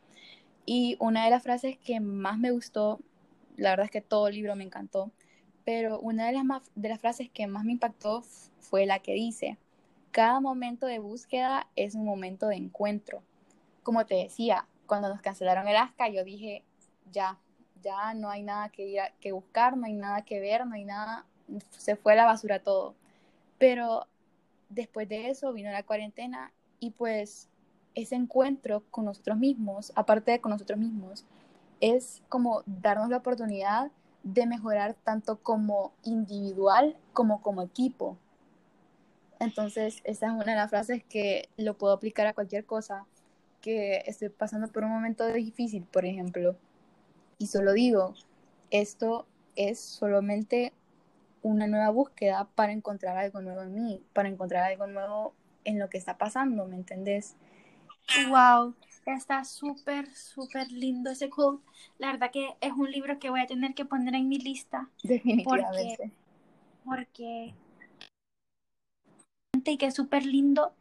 Y 0.66 0.96
una 0.98 1.24
de 1.24 1.30
las 1.30 1.44
frases 1.44 1.78
que 1.78 2.00
más 2.00 2.36
me 2.38 2.50
gustó, 2.50 2.98
la 3.56 3.70
verdad 3.70 3.84
es 3.84 3.92
que 3.92 4.00
todo 4.00 4.26
el 4.26 4.34
libro 4.34 4.56
me 4.56 4.64
encantó, 4.64 5.12
pero 5.64 6.00
una 6.00 6.26
de 6.26 6.32
las, 6.32 6.44
de 6.74 6.88
las 6.88 7.00
frases 7.00 7.30
que 7.30 7.46
más 7.46 7.64
me 7.64 7.72
impactó 7.72 8.24
fue 8.58 8.84
la 8.84 8.98
que 8.98 9.12
dice, 9.12 9.56
cada 10.10 10.40
momento 10.40 10.86
de 10.86 10.98
búsqueda 10.98 11.68
es 11.76 11.94
un 11.94 12.04
momento 12.04 12.48
de 12.48 12.56
encuentro. 12.56 13.22
Como 13.84 14.04
te 14.04 14.16
decía, 14.16 14.66
cuando 14.86 15.08
nos 15.08 15.22
cancelaron 15.22 15.68
el 15.68 15.76
ASCA, 15.76 16.08
yo 16.08 16.24
dije, 16.24 16.64
ya, 17.12 17.38
ya 17.84 18.14
no 18.14 18.30
hay 18.30 18.42
nada 18.42 18.68
que, 18.70 18.86
ir 18.86 19.00
que 19.20 19.32
buscar, 19.32 19.76
no 19.76 19.86
hay 19.86 19.92
nada 19.92 20.22
que 20.22 20.40
ver, 20.40 20.66
no 20.66 20.74
hay 20.74 20.84
nada, 20.84 21.26
se 21.70 21.96
fue 21.96 22.14
a 22.14 22.16
la 22.16 22.24
basura 22.24 22.58
todo. 22.58 22.94
Pero 23.58 24.06
después 24.68 25.08
de 25.08 25.30
eso 25.30 25.52
vino 25.52 25.70
la 25.70 25.82
cuarentena 25.82 26.52
y 26.80 26.90
pues 26.90 27.48
ese 27.94 28.16
encuentro 28.16 28.82
con 28.90 29.04
nosotros 29.04 29.38
mismos, 29.38 29.92
aparte 29.94 30.32
de 30.32 30.40
con 30.40 30.50
nosotros 30.50 30.78
mismos, 30.78 31.24
es 31.80 32.22
como 32.28 32.62
darnos 32.66 33.10
la 33.10 33.18
oportunidad 33.18 33.90
de 34.22 34.46
mejorar 34.46 34.94
tanto 34.94 35.38
como 35.38 35.92
individual 36.02 36.96
como 37.12 37.42
como 37.42 37.62
equipo. 37.62 38.16
Entonces, 39.38 40.00
esa 40.04 40.26
es 40.26 40.32
una 40.32 40.44
de 40.44 40.54
las 40.54 40.70
frases 40.70 41.04
que 41.04 41.48
lo 41.56 41.74
puedo 41.76 41.92
aplicar 41.92 42.26
a 42.26 42.32
cualquier 42.32 42.64
cosa 42.64 43.04
que 43.60 44.02
esté 44.06 44.30
pasando 44.30 44.68
por 44.68 44.84
un 44.84 44.90
momento 44.90 45.26
difícil, 45.26 45.84
por 45.84 46.04
ejemplo. 46.04 46.56
Y 47.38 47.46
solo 47.46 47.72
digo, 47.72 48.14
esto 48.70 49.26
es 49.56 49.80
solamente 49.80 50.72
una 51.42 51.66
nueva 51.66 51.90
búsqueda 51.90 52.48
para 52.54 52.72
encontrar 52.72 53.16
algo 53.16 53.40
nuevo 53.40 53.62
en 53.62 53.74
mí, 53.74 54.02
para 54.12 54.28
encontrar 54.28 54.64
algo 54.64 54.86
nuevo 54.86 55.34
en 55.64 55.78
lo 55.78 55.88
que 55.88 55.98
está 55.98 56.18
pasando, 56.18 56.66
¿me 56.66 56.76
entendés? 56.76 57.36
Wow, 58.28 58.74
Está 59.06 59.44
súper, 59.44 60.14
súper 60.14 60.72
lindo 60.72 61.10
ese 61.10 61.28
quote. 61.28 61.62
La 61.98 62.12
verdad 62.12 62.30
que 62.30 62.56
es 62.60 62.72
un 62.72 62.90
libro 62.90 63.18
que 63.18 63.28
voy 63.28 63.40
a 63.40 63.46
tener 63.46 63.74
que 63.74 63.84
poner 63.84 64.14
en 64.14 64.28
mi 64.28 64.38
lista. 64.38 64.88
Definitivamente. 65.02 66.12
Porque, 66.84 67.54
porque 69.62 69.64
y 69.66 69.76
que 69.78 69.86
es 69.86 69.94
súper 69.94 70.24
lindo 70.26 70.74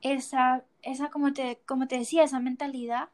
esa, 0.00 0.64
esa 0.82 1.10
como 1.10 1.32
te, 1.32 1.60
como 1.66 1.88
te 1.88 1.98
decía, 1.98 2.24
esa 2.24 2.40
mentalidad 2.40 3.10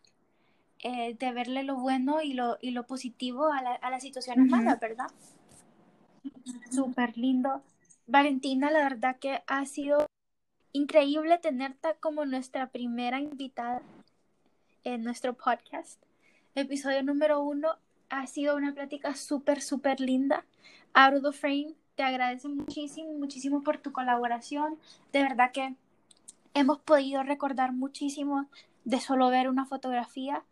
eh, 0.85 1.16
de 1.18 1.33
verle 1.33 1.62
lo 1.62 1.77
bueno 1.77 2.20
y 2.20 2.35
lo, 2.35 2.59
y 2.61 2.70
lo 2.70 2.87
positivo 2.87 3.51
a 3.51 3.62
la, 3.62 3.73
a 3.73 3.90
la 3.90 4.01
situación 4.01 4.38
humana, 4.38 4.77
¿verdad? 4.77 5.07
Súper 6.70 7.16
lindo. 7.16 7.62
Valentina, 8.07 8.70
la 8.70 8.81
verdad 8.81 9.16
que 9.18 9.42
ha 9.47 9.64
sido 9.64 10.07
increíble 10.73 11.38
tenerte 11.38 11.97
como 12.01 12.27
nuestra 12.27 12.66
primera 12.66 13.18
invitada 13.18 13.81
en 14.85 15.03
nuestro 15.03 15.33
podcast. 15.33 16.03
Episodio 16.55 17.03
número 17.03 17.40
uno 17.40 17.79
ha 18.11 18.27
sido 18.27 18.55
una 18.55 18.75
plática 18.75 19.14
súper, 19.14 19.62
súper 19.62 20.01
linda. 20.01 20.44
Out 20.92 21.14
of 21.14 21.23
the 21.23 21.33
Frame, 21.33 21.75
te 21.94 22.03
agradece 22.03 22.49
muchísimo, 22.49 23.11
muchísimo 23.14 23.62
por 23.62 23.79
tu 23.79 23.90
colaboración. 23.90 24.79
De 25.14 25.23
verdad 25.23 25.51
que 25.51 25.77
hemos 26.53 26.79
podido 26.81 27.23
recordar 27.23 27.73
muchísimo 27.73 28.51
de 28.85 29.01
solo 29.01 29.31
ver 29.31 29.49
una 29.49 29.64
fotografía 29.64 30.44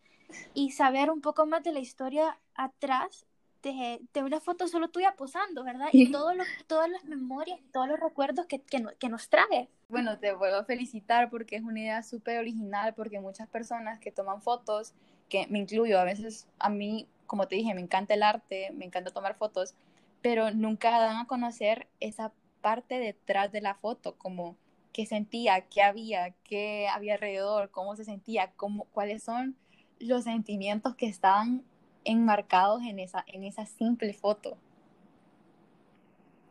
y 0.55 0.71
saber 0.71 1.11
un 1.11 1.21
poco 1.21 1.47
más 1.47 1.63
de 1.63 1.73
la 1.73 1.81
historia 1.81 2.39
atrás 2.55 3.27
de, 3.63 4.01
de 4.13 4.23
una 4.23 4.41
foto 4.41 4.67
solo 4.67 4.89
tuya 4.89 5.15
posando, 5.17 5.63
¿verdad? 5.65 5.89
Y 5.93 6.11
todo 6.11 6.35
lo, 6.35 6.45
todas 6.67 6.91
las 6.91 7.05
memorias, 7.05 7.61
todos 7.73 7.89
los 7.89 8.01
recuerdos 8.01 8.47
que, 8.47 8.61
que, 8.61 8.85
que 8.99 9.09
nos 9.09 9.29
trae 9.29 9.69
bueno, 9.93 10.19
te 10.19 10.33
vuelvo 10.33 10.57
a 10.57 10.65
felicitar 10.65 11.29
porque 11.29 11.57
es 11.57 11.63
una 11.63 11.79
idea 11.79 12.03
súper 12.03 12.39
original, 12.39 12.95
porque 12.95 13.21
muchas 13.21 13.47
personas 13.47 13.99
que 13.99 14.11
toman 14.11 14.41
fotos, 14.41 14.95
que 15.29 15.47
me 15.49 15.59
incluyo, 15.59 16.01
a 16.01 16.05
veces 16.05 16.49
a 16.59 16.71
mí, 16.71 17.07
como 17.27 17.47
te 17.47 17.57
dije, 17.57 17.75
me 17.75 17.83
encanta 17.83 18.15
el 18.15 18.23
arte, 18.23 18.71
me 18.73 18.87
encanta 18.87 19.11
tomar 19.11 19.35
fotos, 19.35 19.75
pero 20.23 20.51
nunca 20.51 20.93
dan 20.93 21.19
a 21.19 21.27
conocer 21.27 21.89
esa 22.01 22.33
parte 22.63 22.99
detrás 23.01 23.53
de 23.53 23.61
la 23.61 23.75
foto, 23.75 24.17
como 24.17 24.57
qué 24.95 25.05
sentía, 25.05 25.61
qué 25.69 25.83
había, 25.83 26.31
qué 26.43 26.89
había 26.89 27.13
alrededor, 27.13 27.71
cómo 27.71 27.95
se 27.95 28.07
sentía, 28.07 28.51
cómo, 28.57 28.85
cuáles 28.93 29.23
son 29.23 29.59
los 30.03 30.25
sentimientos 30.25 30.97
que 30.97 31.07
estaban 31.07 31.65
enmarcados 32.05 32.83
en 32.83 32.99
esa, 33.01 33.25
en 33.29 33.45
esa 33.45 33.67
simple 33.67 34.15
foto. 34.15 34.59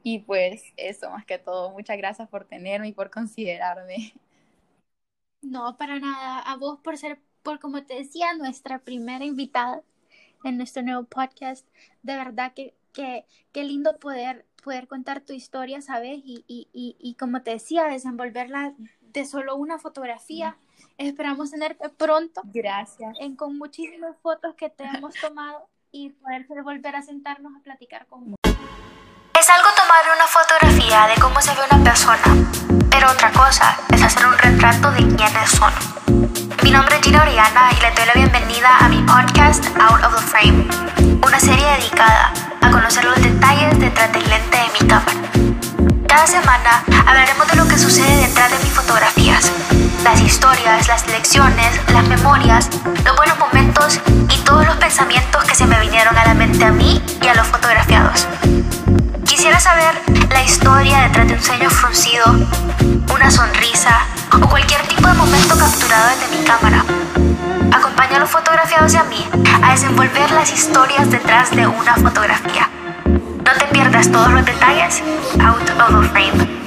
Y 0.03 0.19
pues 0.19 0.63
eso, 0.77 1.09
más 1.11 1.25
que 1.25 1.37
todo, 1.39 1.71
muchas 1.71 1.97
gracias 1.97 2.29
por 2.29 2.45
tenerme 2.45 2.89
y 2.89 2.93
por 2.93 3.11
considerarme. 3.11 4.13
No, 5.41 5.77
para 5.77 5.99
nada. 5.99 6.39
A 6.39 6.55
vos 6.57 6.79
por 6.83 6.97
ser, 6.97 7.19
por 7.43 7.59
como 7.59 7.83
te 7.85 7.95
decía, 7.95 8.33
nuestra 8.35 8.79
primera 8.79 9.25
invitada 9.25 9.83
en 10.43 10.57
nuestro 10.57 10.83
nuevo 10.83 11.05
podcast. 11.05 11.67
De 12.03 12.15
verdad 12.15 12.53
que, 12.53 12.75
que, 12.93 13.25
qué 13.51 13.63
lindo 13.63 13.97
poder, 13.99 14.45
poder 14.63 14.87
contar 14.87 15.21
tu 15.21 15.33
historia, 15.33 15.81
¿sabes? 15.81 16.19
Y, 16.25 16.45
y, 16.47 16.69
y, 16.73 16.97
y 16.99 17.15
como 17.15 17.43
te 17.43 17.51
decía, 17.51 17.85
desenvolverla 17.85 18.75
de 19.01 19.25
solo 19.25 19.55
una 19.55 19.79
fotografía. 19.79 20.57
Esperamos 21.01 21.49
tenerte 21.49 21.89
pronto. 21.89 22.41
Gracias. 22.53 23.15
En, 23.19 23.35
con 23.35 23.57
muchísimas 23.57 24.15
fotos 24.21 24.53
que 24.55 24.69
te 24.69 24.83
hemos 24.83 25.15
tomado 25.15 25.67
y 25.91 26.11
poder 26.11 26.45
volver 26.63 26.95
a 26.95 27.01
sentarnos 27.01 27.53
a 27.59 27.63
platicar 27.63 28.05
con 28.05 28.29
vos. 28.29 28.37
Es 28.43 29.49
algo 29.49 29.67
tomar 29.75 30.03
una 30.15 30.27
fotografía 30.27 31.07
de 31.07 31.19
cómo 31.19 31.41
se 31.41 31.55
ve 31.55 31.61
una 31.71 31.83
persona, 31.83 32.21
pero 32.91 33.09
otra 33.09 33.31
cosa 33.31 33.79
es 33.91 34.03
hacer 34.03 34.27
un 34.27 34.37
retrato 34.37 34.91
de 34.91 34.99
quiénes 35.15 35.49
son. 35.49 35.73
Mi 36.63 36.69
nombre 36.69 36.95
es 36.97 37.01
Gina 37.01 37.23
Oriana 37.23 37.71
y 37.75 37.81
le 37.81 37.91
doy 37.95 38.05
la 38.05 38.13
bienvenida 38.13 38.77
a 38.77 38.87
mi 38.87 39.01
podcast 39.01 39.65
Out 39.79 40.03
of 40.05 40.15
the 40.15 40.21
Frame, 40.21 40.67
una 41.25 41.39
serie 41.39 41.65
dedicada 41.77 42.31
a 42.61 42.69
conocer 42.69 43.03
los 43.05 43.15
detalles 43.15 43.79
detrás 43.79 44.13
del 44.13 44.29
lente 44.29 44.55
de 44.55 44.79
mi 44.79 44.87
cámara. 44.87 45.19
Cada 46.07 46.27
semana 46.27 46.83
hablaremos 47.07 47.47
de 47.47 47.55
lo 47.55 47.67
que 47.67 47.79
sucede 47.79 48.27
detrás 48.27 48.51
de 48.51 48.59
mis 48.59 48.71
fotografías, 48.71 49.51
las 50.03 50.21
historias, 50.21 50.87
las 50.87 51.07
lecciones, 51.07 51.79
las 51.93 52.07
memorias, 52.07 52.69
los 53.05 53.15
buenos 53.15 53.37
momentos 53.37 53.99
y 54.29 54.37
todos 54.39 54.65
los 54.65 54.75
pensamientos 54.77 55.43
que 55.43 55.55
se 55.55 55.65
me 55.65 55.79
vinieron 55.79 56.17
a 56.17 56.25
la 56.25 56.33
mente 56.33 56.65
a 56.65 56.71
mí 56.71 57.01
y 57.21 57.27
a 57.27 57.35
los 57.35 57.47
fotografiados. 57.47 58.27
Quisiera 59.25 59.59
saber 59.59 60.01
la 60.29 60.43
historia 60.43 61.01
detrás 61.01 61.27
de 61.27 61.33
un 61.35 61.41
ceño 61.41 61.69
fruncido, 61.69 62.25
una 63.13 63.29
sonrisa 63.29 64.05
o 64.33 64.39
cualquier 64.47 64.81
tipo 64.87 65.07
de 65.07 65.13
momento 65.13 65.57
capturado 65.57 66.09
desde 66.09 66.37
mi 66.37 66.43
cámara. 66.45 66.83
Acompaña 67.71 68.17
a 68.17 68.21
los 68.21 68.29
fotografiados 68.29 68.93
y 68.93 68.97
a 68.97 69.03
mí 69.03 69.25
a 69.61 69.71
desenvolver 69.71 70.31
las 70.31 70.51
historias 70.51 71.09
detrás 71.09 71.51
de 71.51 71.67
una 71.67 71.95
fotografía. 71.95 72.69
No 73.05 73.53
te 73.57 73.65
pierdas 73.65 74.11
todos 74.11 74.31
los 74.31 74.45
detalles 74.45 75.01
out 75.39 75.69
of 75.69 75.79
a 75.79 76.03
frame. 76.09 76.61